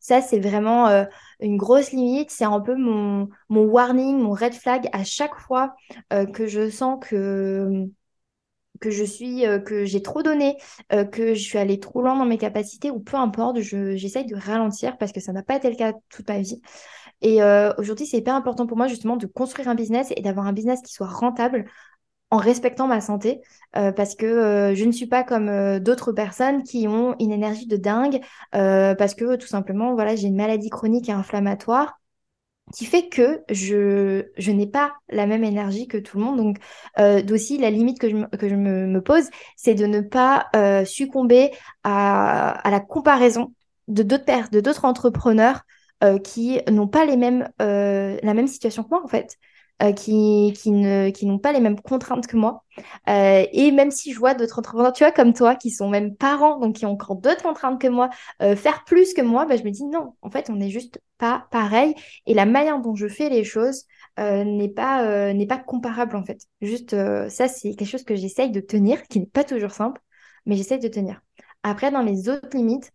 Ça, 0.07 0.21
c'est 0.21 0.39
vraiment 0.39 0.87
euh, 0.87 1.03
une 1.41 1.57
grosse 1.57 1.91
limite. 1.91 2.31
C'est 2.31 2.45
un 2.45 2.61
peu 2.61 2.77
mon, 2.77 3.27
warning, 3.49 4.17
mon 4.17 4.31
red 4.31 4.53
flag 4.53 4.87
à 4.93 5.03
chaque 5.03 5.35
fois 5.37 5.75
euh, 6.13 6.25
que 6.25 6.47
je 6.47 6.69
sens 6.69 6.97
que 7.01 7.87
que 8.79 8.89
je 8.89 9.03
suis, 9.03 9.45
euh, 9.45 9.59
que 9.59 9.83
j'ai 9.83 10.01
trop 10.01 10.23
donné, 10.23 10.55
que 11.11 11.33
je 11.33 11.41
suis 11.41 11.57
allée 11.57 11.79
trop 11.79 12.01
loin 12.01 12.15
dans 12.15 12.25
mes 12.25 12.37
capacités 12.37 12.89
ou 12.89 12.99
peu 13.01 13.17
importe, 13.17 13.59
j'essaye 13.59 14.25
de 14.25 14.35
ralentir 14.35 14.97
parce 14.97 15.11
que 15.11 15.19
ça 15.19 15.33
n'a 15.33 15.43
pas 15.43 15.57
été 15.57 15.69
le 15.69 15.75
cas 15.75 15.91
toute 16.09 16.29
ma 16.29 16.39
vie. 16.39 16.61
Et 17.21 17.41
aujourd'hui, 17.77 18.05
c'est 18.05 18.17
hyper 18.17 18.35
important 18.35 18.65
pour 18.65 18.77
moi 18.77 18.87
justement 18.87 19.17
de 19.17 19.25
construire 19.25 19.67
un 19.67 19.75
business 19.75 20.13
et 20.15 20.21
d'avoir 20.21 20.45
un 20.47 20.53
business 20.53 20.81
qui 20.83 20.93
soit 20.93 21.07
rentable 21.07 21.65
en 22.29 22.37
respectant 22.37 22.87
ma 22.87 23.01
santé 23.01 23.41
euh, 23.75 23.91
parce 23.91 24.15
que 24.15 24.25
euh, 24.25 24.75
je 24.75 24.85
ne 24.85 24.91
suis 24.91 25.07
pas 25.07 25.23
comme 25.23 25.49
euh, 25.49 25.79
d'autres 25.79 26.11
personnes 26.11 26.63
qui 26.63 26.87
ont 26.87 27.15
une 27.19 27.31
énergie 27.31 27.67
de 27.67 27.77
dingue 27.77 28.19
parce 28.51 29.15
que 29.15 29.35
tout 29.35 29.47
simplement 29.47 29.93
voilà 29.93 30.15
j'ai 30.15 30.27
une 30.27 30.35
maladie 30.35 30.69
chronique 30.69 31.09
et 31.09 31.11
inflammatoire 31.11 31.99
qui 32.73 32.85
fait 32.85 33.07
que 33.07 33.43
je, 33.49 34.51
n'ai 34.51 34.67
pas 34.67 34.93
la 35.09 35.25
même 35.25 35.45
énergie 35.45 35.87
que 35.87 35.97
tout 35.97 36.17
le 36.17 36.23
monde. 36.25 36.35
Donc, 36.37 36.57
d'aussi, 37.23 37.57
la 37.57 37.69
limite 37.69 37.97
que 37.97 38.09
je, 38.09 38.55
me, 38.55 38.99
pose, 38.99 39.29
c'est 39.55 39.73
de 39.73 39.85
ne 39.85 40.01
pas 40.01 40.49
succomber 40.85 41.51
à, 41.85 42.61
la 42.69 42.81
comparaison 42.81 43.53
de 43.87 44.03
d'autres 44.03 44.49
de 44.51 44.59
d'autres 44.59 44.83
entrepreneurs 44.83 45.61
qui 46.25 46.59
n'ont 46.69 46.89
pas 46.89 47.05
la 47.05 47.15
même 47.15 48.47
situation 48.47 48.83
que 48.83 48.89
moi, 48.89 49.01
en 49.01 49.07
fait. 49.07 49.37
Euh, 49.83 49.91
qui, 49.91 50.53
qui, 50.59 50.71
ne, 50.71 51.11
qui 51.11 51.27
n'ont 51.27 51.37
pas 51.37 51.51
les 51.51 51.59
mêmes 51.59 51.79
contraintes 51.79 52.25
que 52.25 52.35
moi. 52.35 52.63
Euh, 53.09 53.45
et 53.51 53.71
même 53.71 53.91
si 53.91 54.11
je 54.11 54.17
vois 54.17 54.33
d'autres 54.33 54.57
entrepreneurs, 54.57 54.91
tu 54.91 55.03
vois, 55.03 55.11
comme 55.11 55.33
toi, 55.33 55.55
qui 55.55 55.69
sont 55.69 55.87
même 55.87 56.15
parents, 56.15 56.57
donc 56.57 56.77
qui 56.77 56.87
ont 56.87 56.93
encore 56.93 57.15
d'autres 57.15 57.43
contraintes 57.43 57.79
que 57.79 57.87
moi, 57.87 58.09
euh, 58.41 58.55
faire 58.55 58.85
plus 58.85 59.13
que 59.13 59.21
moi, 59.21 59.45
bah, 59.45 59.55
je 59.55 59.61
me 59.61 59.69
dis 59.69 59.85
non, 59.85 60.15
en 60.23 60.31
fait, 60.31 60.49
on 60.49 60.55
n'est 60.55 60.71
juste 60.71 60.99
pas 61.19 61.47
pareil. 61.51 61.93
Et 62.25 62.33
la 62.33 62.47
manière 62.47 62.81
dont 62.81 62.95
je 62.95 63.07
fais 63.07 63.29
les 63.29 63.43
choses 63.43 63.83
n'est 64.17 64.69
pas, 64.69 65.31
n'est 65.33 65.45
pas 65.45 65.59
comparable, 65.59 66.15
en 66.15 66.23
fait. 66.25 66.41
Juste, 66.61 66.95
ça, 67.29 67.47
c'est 67.47 67.75
quelque 67.75 67.87
chose 67.87 68.03
que 68.03 68.15
j'essaye 68.15 68.49
de 68.49 68.61
tenir, 68.61 69.03
qui 69.03 69.19
n'est 69.19 69.27
pas 69.27 69.43
toujours 69.43 69.69
simple, 69.71 70.01
mais 70.47 70.55
j'essaye 70.55 70.79
de 70.79 70.87
tenir. 70.87 71.21
Après, 71.61 71.91
dans 71.91 72.01
les 72.01 72.27
autres 72.27 72.49
limites, 72.57 72.91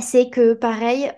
c'est 0.00 0.28
que 0.28 0.52
pareil, 0.52 1.10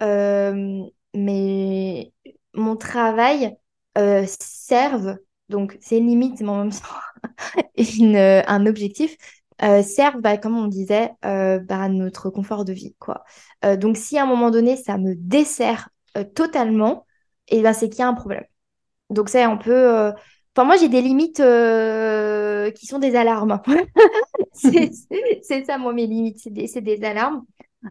mais 1.15 2.13
mon 2.55 2.77
travail 2.77 3.57
euh, 3.97 4.25
servent, 4.41 5.17
donc 5.49 5.79
c'est 5.81 6.01
limite, 6.01 6.41
mais 6.41 6.49
en 6.49 6.65
même 6.65 6.73
temps 6.73 7.63
une, 7.99 8.17
euh, 8.17 8.43
un 8.47 8.67
objectif, 8.67 9.17
euh, 9.63 9.83
servent, 9.83 10.21
bah, 10.21 10.37
comme 10.37 10.57
on 10.57 10.67
disait, 10.67 11.13
bah, 11.23 11.89
notre 11.89 12.31
confort 12.31 12.65
de 12.65 12.73
vie. 12.73 12.95
Quoi. 12.99 13.25
donc 13.77 13.97
si 13.97 14.19
à 14.19 14.25
un 14.25 14.27
moment 14.27 14.51
donné, 14.51 14.77
ça 14.77 14.99
me 14.99 15.15
dessert 15.15 15.89
totalement, 16.35 17.07
et 17.49 17.59
eh 17.59 17.63
ben, 17.63 17.73
c'est 17.73 17.89
qu'il 17.89 18.01
y 18.01 18.03
a 18.03 18.09
un 18.09 18.15
problème. 18.15 18.45
Donc 19.11 19.29
c'est 19.29 19.43
un 19.43 19.57
peu... 19.57 20.13
Enfin, 20.55 20.65
moi, 20.65 20.77
j'ai 20.79 20.89
des 20.89 21.03
limites 21.03 21.43
qui 22.75 22.87
sont 22.87 22.99
des 22.99 23.15
alarmes. 23.15 23.61
c'est 24.53 25.65
ça, 25.65 25.79
moi, 25.79 25.93
mes 25.93 26.07
limites, 26.07 26.39
c'est 26.39 26.51
des, 26.51 26.81
des, 26.81 27.05
alarmes. 27.05 27.45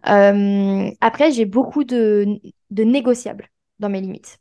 après, 0.03 1.31
j'ai 1.31 1.45
beaucoup 1.45 1.83
de, 1.83 2.39
de 2.71 2.83
négociables 2.83 3.49
dans 3.79 3.89
mes 3.89 4.01
limites. 4.01 4.39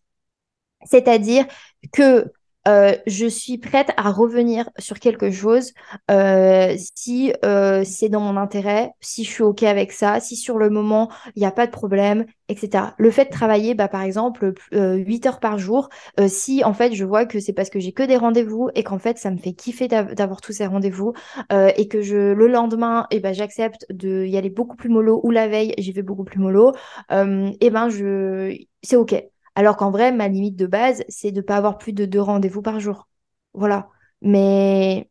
C'est-à-dire 0.85 1.47
que 1.92 2.33
euh, 2.66 2.94
je 3.07 3.27
suis 3.27 3.59
prête 3.59 3.90
à 3.99 4.11
revenir 4.11 4.70
sur 4.79 4.99
quelque 4.99 5.31
chose 5.31 5.73
euh, 6.11 6.75
si 6.97 7.33
euh, 7.44 7.85
c'est 7.85 8.09
dans 8.09 8.20
mon 8.20 8.38
intérêt, 8.38 8.92
si 9.01 9.25
je 9.25 9.31
suis 9.31 9.42
OK 9.42 9.62
avec 9.64 9.92
ça, 9.92 10.18
si 10.20 10.35
sur 10.37 10.57
le 10.59 10.70
moment, 10.70 11.11
il 11.37 11.40
n'y 11.40 11.47
a 11.47 11.51
pas 11.51 11.66
de 11.66 11.70
problème, 11.70 12.25
etc. 12.49 12.94
Le 12.97 13.11
fait 13.11 13.27
de 13.27 13.31
travailler, 13.31 13.75
bah, 13.75 13.88
par 13.88 14.01
exemple, 14.03 14.55
8 14.73 15.27
heures 15.27 15.40
par 15.40 15.59
jour, 15.59 15.90
si 16.27 16.64
en 16.64 16.73
fait 16.73 16.94
je 16.94 17.05
vois 17.05 17.27
que 17.27 17.38
c'est 17.38 17.53
parce 17.53 17.68
que 17.68 17.81
j'ai 17.81 17.92
que 17.92 18.03
des 18.03 18.16
rendez-vous 18.16 18.70
et 18.75 18.83
qu'en 18.83 18.99
fait 18.99 19.18
ça 19.18 19.31
me 19.31 19.37
fait 19.38 19.53
kiffer 19.53 19.88
d'avoir 19.88 20.40
tous 20.40 20.53
ces 20.53 20.66
rendez-vous 20.66 21.12
et 21.51 21.88
que 21.88 22.01
je, 22.03 22.33
le 22.33 22.47
lendemain, 22.49 23.07
et 23.11 23.16
eh 23.16 23.20
ben, 23.20 23.35
j'accepte 23.35 23.87
d'y 23.90 24.37
aller 24.37 24.51
beaucoup 24.51 24.77
plus 24.77 24.88
mollo 24.88 25.20
ou 25.23 25.31
la 25.31 25.49
veille, 25.49 25.75
j'y 25.79 25.92
vais 25.92 26.03
beaucoup 26.03 26.25
plus 26.25 26.38
mollo, 26.40 26.73
et 27.11 27.57
eh 27.61 27.70
ben 27.70 27.88
je... 27.88 28.57
c'est 28.83 28.97
OK. 28.97 29.14
Alors 29.55 29.77
qu'en 29.77 29.90
vrai, 29.90 30.12
ma 30.12 30.29
limite 30.29 30.57
de 30.57 30.67
base, 30.67 31.05
c'est 31.09 31.31
de 31.33 31.37
ne 31.38 31.43
pas 31.43 31.57
avoir 31.57 31.79
plus 31.79 31.93
de 31.93 32.05
deux 32.07 32.21
rendez-vous 32.21 32.62
par 32.62 32.81
jour. 32.81 33.09
Voilà. 33.53 33.88
Mais 34.21 35.11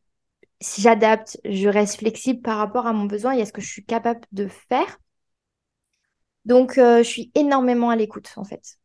si 0.61 0.81
j'adapte, 0.81 1.39
je 1.45 1.69
reste 1.69 1.99
flexible 1.99 2.41
par 2.41 2.57
rapport 2.57 2.87
à 2.87 2.93
mon 2.93 3.05
besoin 3.05 3.33
et 3.33 3.41
à 3.41 3.45
ce 3.45 3.53
que 3.53 3.61
je 3.61 3.69
suis 3.71 3.85
capable 3.85 4.21
de 4.33 4.47
faire. 4.47 4.99
Donc, 6.45 6.77
euh, 6.77 6.99
je 6.99 7.03
suis 7.09 7.31
énormément 7.35 7.89
à 7.89 7.95
l'écoute, 7.95 8.31
en 8.35 8.43
fait. 8.43 8.77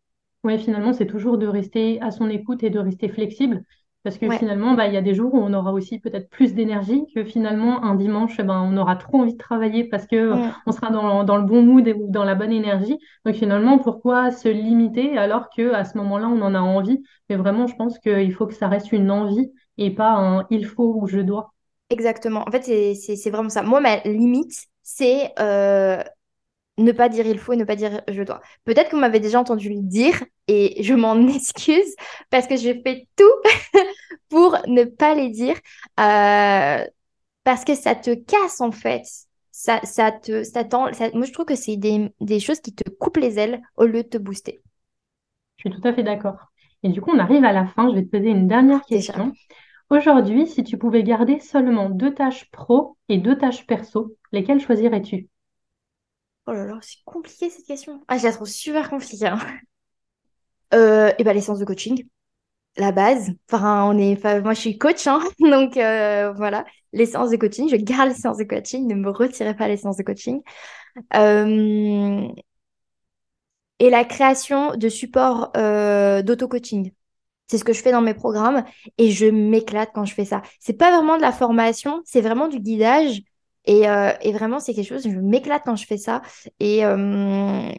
Oui, 0.45 0.59
finalement, 0.59 0.93
c'est 0.93 1.07
toujours 1.07 1.39
de 1.39 1.47
rester 1.47 2.01
à 2.01 2.11
son 2.11 2.29
écoute 2.31 2.63
et 2.63 2.71
de 2.71 2.79
rester 2.79 3.09
flexible. 3.09 3.65
Parce 4.05 4.17
que 4.17 4.31
finalement, 4.31 4.75
bah, 4.75 4.87
il 4.87 4.95
y 4.95 4.97
a 4.97 5.03
des 5.03 5.15
jours 5.15 5.35
où 5.35 5.39
on 5.39 5.53
aura 5.53 5.73
aussi 5.73 5.99
peut-être 5.99 6.31
plus 6.31 6.55
d'énergie 6.55 7.05
que 7.15 7.25
finalement 7.25 7.85
un 7.85 7.95
dimanche, 7.95 8.37
eh 8.39 8.43
ben, 8.43 8.61
on 8.61 8.77
aura 8.77 8.97
trop 8.97 9.19
envie 9.19 9.33
de 9.33 9.39
travailler 9.39 9.85
parce 9.85 10.07
que 10.07 10.35
on 10.67 10.73
sera 10.73 10.91
dans, 10.91 11.25
dans, 11.25 11.37
le 11.37 11.43
bon 11.43 11.63
mood 11.63 11.87
ou 11.89 12.07
dans 12.09 12.25
la 12.25 12.35
bonne 12.35 12.53
énergie. 12.53 12.99
Donc 13.25 13.35
finalement, 13.35 13.79
pourquoi 13.79 14.31
se 14.31 14.49
limiter 14.49 15.19
alors 15.19 15.51
que 15.51 15.73
à 15.75 15.85
ce 15.85 15.99
moment-là, 15.99 16.29
on 16.29 16.41
en 16.43 16.55
a 16.55 16.61
envie? 16.61 17.03
Mais 17.29 17.37
vraiment, 17.37 17.67
je 17.67 17.75
pense 17.75 17.99
qu'il 17.99 18.33
faut 18.33 18.47
que 18.47 18.55
ça 18.55 18.69
reste 18.69 18.93
une 18.93 19.11
envie 19.11 19.51
et 19.79 19.91
pas 19.91 20.13
un 20.13 20.47
il 20.51 20.65
faut 20.65 20.95
ou 21.01 21.07
je 21.07 21.21
dois. 21.21 21.53
Exactement. 21.91 22.45
En 22.47 22.51
fait, 22.51 22.63
c'est 22.95 23.31
vraiment 23.31 23.49
ça. 23.49 23.63
Moi, 23.63 23.81
ma 23.81 23.99
limite, 24.05 24.67
c'est 24.83 25.33
euh, 25.39 26.03
ne 26.79 26.93
pas 26.93 27.09
dire 27.09 27.27
il 27.27 27.39
faut 27.39 27.53
et 27.53 27.57
ne 27.57 27.65
pas 27.65 27.77
dire 27.77 28.01
je 28.09 28.23
dois. 28.23 28.41
Peut-être 28.65 28.89
que 28.91 28.97
vous 28.97 29.01
m'avez 29.01 29.21
déjà 29.21 29.41
entendu 29.41 29.69
le 29.71 29.83
dire 29.83 30.23
et 30.47 30.83
je 30.83 30.95
m'en 30.95 31.17
excuse 31.29 31.95
parce 32.31 32.47
que 32.47 32.57
je 32.57 32.73
fais 32.85 33.09
tout 33.17 33.25
pour 34.29 34.57
ne 34.67 34.85
pas 34.85 35.15
les 35.15 35.31
dire 35.31 35.57
euh, 36.01 36.85
parce 37.45 37.65
que 37.65 37.75
ça 37.75 37.95
te 37.95 38.15
casse 38.15 38.61
en 38.61 38.73
fait. 38.73 39.03
Ça, 39.53 39.81
ça 39.85 40.13
te, 40.13 40.45
ça 40.45 40.65
moi, 41.15 41.27
je 41.27 41.33
trouve 41.33 41.47
que 41.47 41.57
c'est 41.57 41.77
des, 41.77 42.13
des 42.21 42.41
choses 42.41 42.61
qui 42.61 42.75
te 42.75 42.89
coupent 42.91 43.17
les 43.17 43.39
ailes 43.41 43.61
au 43.77 43.87
lieu 43.87 44.05
de 44.05 44.09
te 44.09 44.19
booster. 44.19 44.61
Je 45.59 45.69
suis 45.69 45.81
tout 45.81 45.87
à 45.87 45.93
fait 45.93 46.03
d'accord. 46.03 46.37
Et 46.83 46.89
du 46.89 47.01
coup, 47.01 47.11
on 47.13 47.19
arrive 47.19 47.45
à 47.45 47.53
la 47.53 47.67
fin. 47.67 47.89
Je 47.91 47.95
vais 47.95 48.05
te 48.05 48.11
poser 48.11 48.31
une 48.31 48.49
dernière 48.49 48.83
question. 48.85 49.33
Aujourd'hui, 49.91 50.47
si 50.47 50.65
tu 50.65 50.79
pouvais 50.79 51.03
garder 51.05 51.41
seulement 51.41 51.91
deux 51.91 52.15
tâches 52.15 52.51
pro 52.51 52.97
et 53.09 53.19
deux 53.19 53.39
tâches 53.39 53.67
perso, 53.67 54.17
lesquelles 54.33 54.61
choisirais-tu? 54.61 55.29
Oh 56.49 56.53
là 56.55 56.65
là, 56.65 56.79
c'est 56.81 57.05
compliqué 57.05 57.51
cette 57.51 57.67
question. 57.67 58.01
Ah, 58.09 58.17
je 58.17 58.25
la 58.25 58.33
trouve 58.33 58.49
super 58.49 58.89
compliquée. 58.89 59.27
Hein. 59.27 59.39
Euh, 60.75 61.11
et 61.19 61.25
ben, 61.25 61.33
les 61.33 61.41
séances 61.41 61.61
de 61.61 61.65
coaching, 61.65 62.07
la 62.77 62.93
base. 62.93 63.31
Enfin, 63.51 63.85
on 63.87 63.97
est, 63.97 64.23
moi, 64.43 64.53
je 64.53 64.61
suis 64.61 64.77
coach, 64.77 65.07
hein, 65.07 65.21
donc 65.41 65.79
euh, 65.79 66.31
voilà, 66.33 66.67
les 66.93 67.07
séances 67.07 67.31
de 67.31 67.37
coaching. 67.39 67.71
Je 67.71 67.77
garde 67.77 68.11
les 68.11 68.15
séances 68.15 68.37
de 68.37 68.45
coaching, 68.45 68.87
ne 68.87 68.95
me 68.95 69.11
retirez 69.11 69.57
pas 69.57 69.67
les 69.67 69.79
séances 69.79 69.97
de 69.97 70.03
coaching. 70.03 70.43
Euh, 71.15 72.29
et 73.79 73.89
la 73.89 74.05
création 74.05 74.77
de 74.77 74.91
supports 74.91 75.53
d'auto-coaching. 75.53 76.93
C'est 77.47 77.57
ce 77.57 77.65
que 77.65 77.73
je 77.73 77.81
fais 77.81 77.93
dans 77.93 78.03
mes 78.03 78.13
programmes 78.13 78.65
et 78.99 79.11
je 79.11 79.25
m'éclate 79.25 79.91
quand 79.95 80.05
je 80.05 80.13
fais 80.13 80.27
ça. 80.27 80.43
C'est 80.61 80.75
pas 80.75 80.95
vraiment 80.95 81.17
de 81.17 81.23
la 81.23 81.33
formation, 81.33 82.03
c'est 82.05 82.21
vraiment 82.21 82.49
du 82.49 82.61
guidage 82.61 83.23
euh, 83.69 84.13
et, 84.23 84.33
vraiment, 84.33 84.61
c'est 84.61 84.75
quelque 84.75 84.89
chose, 84.89 85.05
je 85.05 85.19
m'éclate 85.19 85.63
quand 85.65 85.77
je 85.77 85.87
fais 85.87 85.99
ça. 85.99 86.23
Et, 86.59 86.85
euh, 86.85 87.71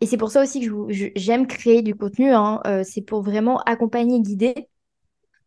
et 0.00 0.06
c'est 0.06 0.16
pour 0.16 0.30
ça 0.30 0.42
aussi 0.42 0.60
que 0.60 0.70
j'aime 1.16 1.46
créer 1.46 1.82
du 1.82 1.94
contenu. 1.94 2.30
Hein. 2.32 2.60
Euh, 2.66 2.82
c'est 2.84 3.02
pour 3.02 3.22
vraiment 3.22 3.60
accompagner, 3.60 4.20
guider. 4.20 4.68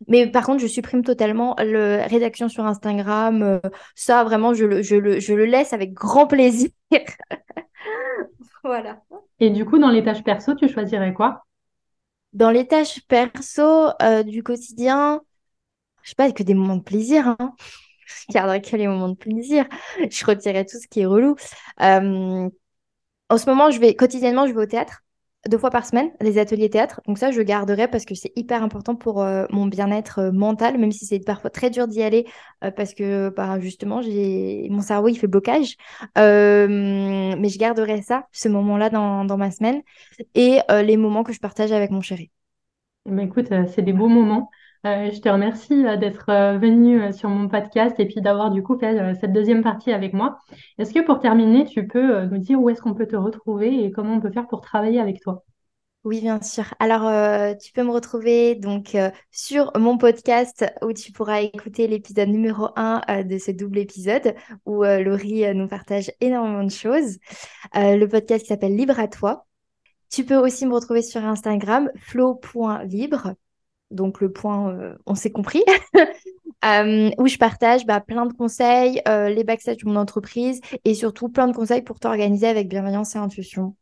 Mais 0.07 0.27
par 0.27 0.45
contre, 0.45 0.59
je 0.59 0.67
supprime 0.67 1.03
totalement 1.03 1.55
la 1.57 2.05
rédaction 2.05 2.49
sur 2.49 2.65
Instagram. 2.65 3.59
ça, 3.95 4.23
vraiment, 4.23 4.53
je 4.53 4.65
le, 4.65 4.81
je, 4.81 4.95
le, 4.95 5.19
je 5.19 5.33
le 5.33 5.45
laisse 5.45 5.73
avec 5.73 5.93
grand 5.93 6.27
plaisir. 6.27 6.69
voilà. 8.63 9.01
Et 9.39 9.49
du 9.49 9.65
coup, 9.65 9.79
dans 9.79 9.89
les 9.89 10.03
tâches 10.03 10.23
perso, 10.23 10.53
tu 10.55 10.69
choisirais 10.69 11.13
quoi? 11.13 11.45
Dans 12.33 12.51
les 12.51 12.67
tâches 12.67 13.01
perso 13.07 13.89
du 14.25 14.43
quotidien, 14.43 15.21
je 16.03 16.09
sais 16.09 16.15
pas, 16.15 16.31
que 16.31 16.43
des 16.43 16.53
moments 16.53 16.77
de 16.77 16.83
plaisir. 16.83 17.27
Hein 17.27 17.55
je 18.07 18.33
garderai 18.33 18.61
que 18.61 18.75
les 18.75 18.87
moments 18.87 19.09
de 19.09 19.15
plaisir. 19.15 19.65
Je 20.09 20.25
retirerai 20.25 20.65
tout 20.65 20.79
ce 20.79 20.87
qui 20.87 21.01
est 21.01 21.05
relou. 21.05 21.35
Euh, 21.81 22.49
en 23.29 23.37
ce 23.37 23.49
moment, 23.49 23.71
je 23.71 23.79
vais 23.79 23.95
quotidiennement, 23.95 24.47
je 24.47 24.53
vais 24.53 24.61
au 24.61 24.65
théâtre 24.65 25.03
deux 25.47 25.57
fois 25.57 25.69
par 25.69 25.85
semaine, 25.85 26.11
des 26.19 26.39
ateliers 26.39 26.69
théâtre. 26.69 26.99
Donc 27.07 27.17
ça, 27.17 27.31
je 27.31 27.41
garderai 27.41 27.87
parce 27.87 28.03
que 28.03 28.15
c'est 28.15 28.33
hyper 28.35 28.63
important 28.63 28.95
pour 28.95 29.21
euh, 29.21 29.45
mon 29.49 29.65
bien-être 29.65 30.19
euh, 30.19 30.31
mental, 30.31 30.77
même 30.77 30.91
si 30.91 31.05
c'est 31.05 31.19
parfois 31.19 31.49
très 31.49 31.69
dur 31.69 31.87
d'y 31.87 32.01
aller 32.01 32.25
parce 32.75 32.93
que 32.93 33.29
bah, 33.29 33.57
justement, 33.59 34.01
j'ai 34.01 34.67
mon 34.69 34.81
cerveau, 34.81 35.07
il 35.07 35.15
fait 35.15 35.27
blocage. 35.27 35.77
mais 36.15 37.49
je 37.49 37.57
garderai 37.57 38.01
ça, 38.01 38.25
ce 38.31 38.49
moment-là 38.49 38.89
dans, 38.89 39.23
dans, 39.23 39.37
ma 39.37 39.51
semaine 39.51 39.81
et 40.35 40.59
les 40.69 40.97
moments 40.97 41.23
que 41.23 41.31
je 41.31 41.39
partage 41.39 41.71
avec 41.71 41.91
mon 41.91 42.01
chéri. 42.01 42.31
Mais 43.05 43.23
écoute, 43.23 43.47
c'est 43.73 43.83
des 43.83 43.93
beaux 43.93 44.09
moments. 44.09 44.49
Je 44.83 45.19
te 45.19 45.29
remercie 45.29 45.83
d'être 45.99 46.57
venu 46.57 47.11
sur 47.13 47.29
mon 47.29 47.47
podcast 47.47 47.99
et 47.99 48.05
puis 48.05 48.21
d'avoir 48.21 48.51
du 48.51 48.63
coup 48.63 48.77
fait 48.77 49.15
cette 49.15 49.33
deuxième 49.33 49.63
partie 49.63 49.91
avec 49.91 50.13
moi. 50.13 50.39
Est-ce 50.77 50.93
que 50.93 51.05
pour 51.05 51.19
terminer, 51.19 51.65
tu 51.65 51.87
peux 51.87 52.25
nous 52.25 52.37
dire 52.37 52.61
où 52.61 52.69
est-ce 52.69 52.81
qu'on 52.81 52.93
peut 52.93 53.07
te 53.07 53.15
retrouver 53.15 53.83
et 53.83 53.91
comment 53.91 54.15
on 54.15 54.21
peut 54.21 54.31
faire 54.31 54.47
pour 54.47 54.61
travailler 54.61 54.99
avec 54.99 55.21
toi? 55.21 55.43
Oui, 56.07 56.21
bien 56.21 56.41
sûr. 56.41 56.73
Alors, 56.79 57.05
euh, 57.05 57.53
tu 57.55 57.73
peux 57.73 57.83
me 57.83 57.91
retrouver 57.91 58.55
donc 58.55 58.95
euh, 58.95 59.11
sur 59.29 59.77
mon 59.77 59.97
podcast 59.97 60.65
où 60.81 60.93
tu 60.93 61.11
pourras 61.11 61.41
écouter 61.41 61.85
l'épisode 61.85 62.29
numéro 62.29 62.69
1 62.77 63.01
euh, 63.09 63.23
de 63.23 63.37
ce 63.37 63.51
double 63.51 63.79
épisode 63.79 64.33
où 64.65 64.83
Laurie 64.83 65.53
nous 65.53 65.67
partage 65.67 66.09
énormément 66.21 66.63
de 66.63 66.71
choses. 66.71 67.17
le 67.73 68.05
podcast 68.05 68.45
s'appelle 68.45 68.77
Libre 68.77 68.97
à 68.99 69.09
toi. 69.09 69.47
Tu 70.09 70.23
peux 70.23 70.37
aussi 70.37 70.65
me 70.65 70.73
retrouver 70.73 71.01
sur 71.01 71.25
Instagram, 71.25 71.91
flow.libre. 71.97 73.33
Donc, 73.91 74.21
le 74.21 74.31
point, 74.31 74.95
on 75.05 75.15
s'est 75.15 75.31
compris. 75.31 75.63
où 76.63 77.27
je 77.27 77.37
partage 77.37 77.85
bah, 77.85 78.01
plein 78.01 78.25
de 78.25 78.33
conseils, 78.33 79.01
les 79.05 79.43
backstage 79.43 79.77
de 79.77 79.87
mon 79.87 79.95
entreprise 79.95 80.59
et 80.85 80.93
surtout 80.93 81.29
plein 81.29 81.47
de 81.47 81.55
conseils 81.55 81.81
pour 81.81 81.99
t'organiser 81.99 82.47
avec 82.47 82.67
bienveillance 82.67 83.15
et 83.15 83.19
intuition. 83.19 83.75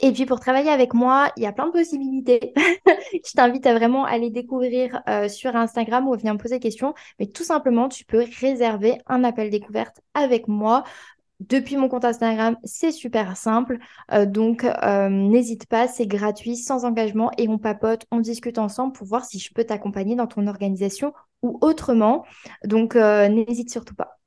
Et 0.00 0.12
puis 0.12 0.26
pour 0.26 0.38
travailler 0.38 0.70
avec 0.70 0.94
moi, 0.94 1.32
il 1.36 1.42
y 1.42 1.46
a 1.46 1.52
plein 1.52 1.66
de 1.66 1.72
possibilités. 1.72 2.52
je 3.12 3.32
t'invite 3.34 3.66
à 3.66 3.74
vraiment 3.74 4.04
aller 4.04 4.30
découvrir 4.30 5.02
euh, 5.08 5.28
sur 5.28 5.56
Instagram 5.56 6.06
ou 6.06 6.14
à 6.14 6.16
venir 6.16 6.34
me 6.34 6.38
poser 6.38 6.56
des 6.56 6.60
questions. 6.60 6.94
Mais 7.18 7.26
tout 7.26 7.42
simplement, 7.42 7.88
tu 7.88 8.04
peux 8.04 8.24
réserver 8.40 8.98
un 9.06 9.24
appel 9.24 9.50
découverte 9.50 10.00
avec 10.14 10.46
moi. 10.46 10.84
Depuis 11.40 11.76
mon 11.76 11.88
compte 11.88 12.04
Instagram, 12.04 12.56
c'est 12.64 12.90
super 12.90 13.36
simple. 13.36 13.78
Euh, 14.12 14.26
donc, 14.26 14.64
euh, 14.64 15.08
n'hésite 15.08 15.66
pas, 15.66 15.86
c'est 15.86 16.06
gratuit, 16.06 16.56
sans 16.56 16.84
engagement 16.84 17.30
et 17.38 17.48
on 17.48 17.58
papote, 17.58 18.06
on 18.10 18.18
discute 18.18 18.58
ensemble 18.58 18.92
pour 18.92 19.06
voir 19.06 19.24
si 19.24 19.38
je 19.38 19.52
peux 19.52 19.64
t'accompagner 19.64 20.16
dans 20.16 20.26
ton 20.26 20.46
organisation 20.46 21.12
ou 21.42 21.58
autrement. 21.60 22.24
Donc, 22.64 22.96
n'hésite 22.96 23.70
surtout 23.70 23.94
pas. 23.94 24.18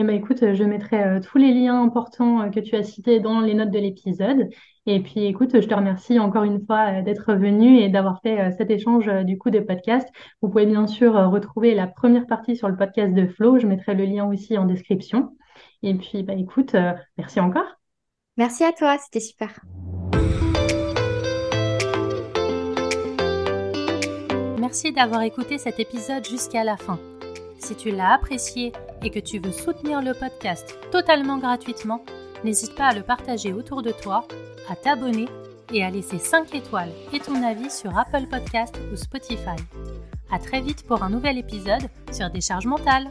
Eh 0.00 0.04
ben, 0.04 0.14
écoute, 0.14 0.54
je 0.54 0.62
mettrai 0.62 1.20
tous 1.20 1.38
les 1.38 1.52
liens 1.52 1.82
importants 1.82 2.48
que 2.52 2.60
tu 2.60 2.76
as 2.76 2.84
cités 2.84 3.18
dans 3.18 3.40
les 3.40 3.54
notes 3.54 3.72
de 3.72 3.80
l'épisode. 3.80 4.48
Et 4.90 5.00
puis, 5.00 5.26
écoute, 5.26 5.60
je 5.60 5.68
te 5.68 5.74
remercie 5.74 6.18
encore 6.18 6.44
une 6.44 6.64
fois 6.64 7.00
euh, 7.00 7.02
d'être 7.02 7.34
venu 7.34 7.76
et 7.76 7.90
d'avoir 7.90 8.22
fait 8.22 8.40
euh, 8.40 8.50
cet 8.56 8.70
échange 8.70 9.06
euh, 9.06 9.22
du 9.22 9.36
coup 9.36 9.50
de 9.50 9.60
podcast. 9.60 10.08
Vous 10.40 10.48
pouvez 10.48 10.64
bien 10.64 10.86
sûr 10.86 11.12
retrouver 11.30 11.74
la 11.74 11.86
première 11.86 12.26
partie 12.26 12.56
sur 12.56 12.70
le 12.70 12.76
podcast 12.76 13.12
de 13.12 13.26
Flo. 13.26 13.58
Je 13.58 13.66
mettrai 13.66 13.92
le 13.94 14.06
lien 14.06 14.24
aussi 14.26 14.56
en 14.56 14.64
description. 14.64 15.36
Et 15.82 15.94
puis, 15.94 16.22
bah, 16.22 16.34
écoute, 16.34 16.74
merci 17.16 17.40
encore. 17.40 17.78
Merci 18.36 18.64
à 18.64 18.72
toi, 18.72 18.96
c'était 18.98 19.20
super. 19.20 19.60
Merci 24.58 24.92
d'avoir 24.92 25.22
écouté 25.22 25.56
cet 25.58 25.80
épisode 25.80 26.26
jusqu'à 26.26 26.62
la 26.62 26.76
fin. 26.76 26.98
Si 27.58 27.74
tu 27.74 27.90
l'as 27.90 28.12
apprécié 28.12 28.72
et 29.02 29.10
que 29.10 29.18
tu 29.18 29.38
veux 29.38 29.50
soutenir 29.50 30.02
le 30.02 30.14
podcast 30.14 30.76
totalement 30.90 31.38
gratuitement, 31.38 32.04
n'hésite 32.44 32.74
pas 32.74 32.88
à 32.88 32.94
le 32.94 33.02
partager 33.02 33.52
autour 33.52 33.82
de 33.82 33.90
toi 33.90 34.26
à 34.68 34.76
t'abonner 34.76 35.26
et 35.72 35.84
à 35.84 35.90
laisser 35.90 36.18
5 36.18 36.54
étoiles 36.54 36.92
et 37.12 37.20
ton 37.20 37.42
avis 37.42 37.70
sur 37.70 37.96
Apple 37.96 38.26
Podcast 38.30 38.78
ou 38.92 38.96
Spotify. 38.96 39.56
À 40.30 40.38
très 40.38 40.60
vite 40.60 40.86
pour 40.86 41.02
un 41.02 41.10
nouvel 41.10 41.38
épisode 41.38 41.88
sur 42.12 42.30
Décharge 42.30 42.66
mentale. 42.66 43.08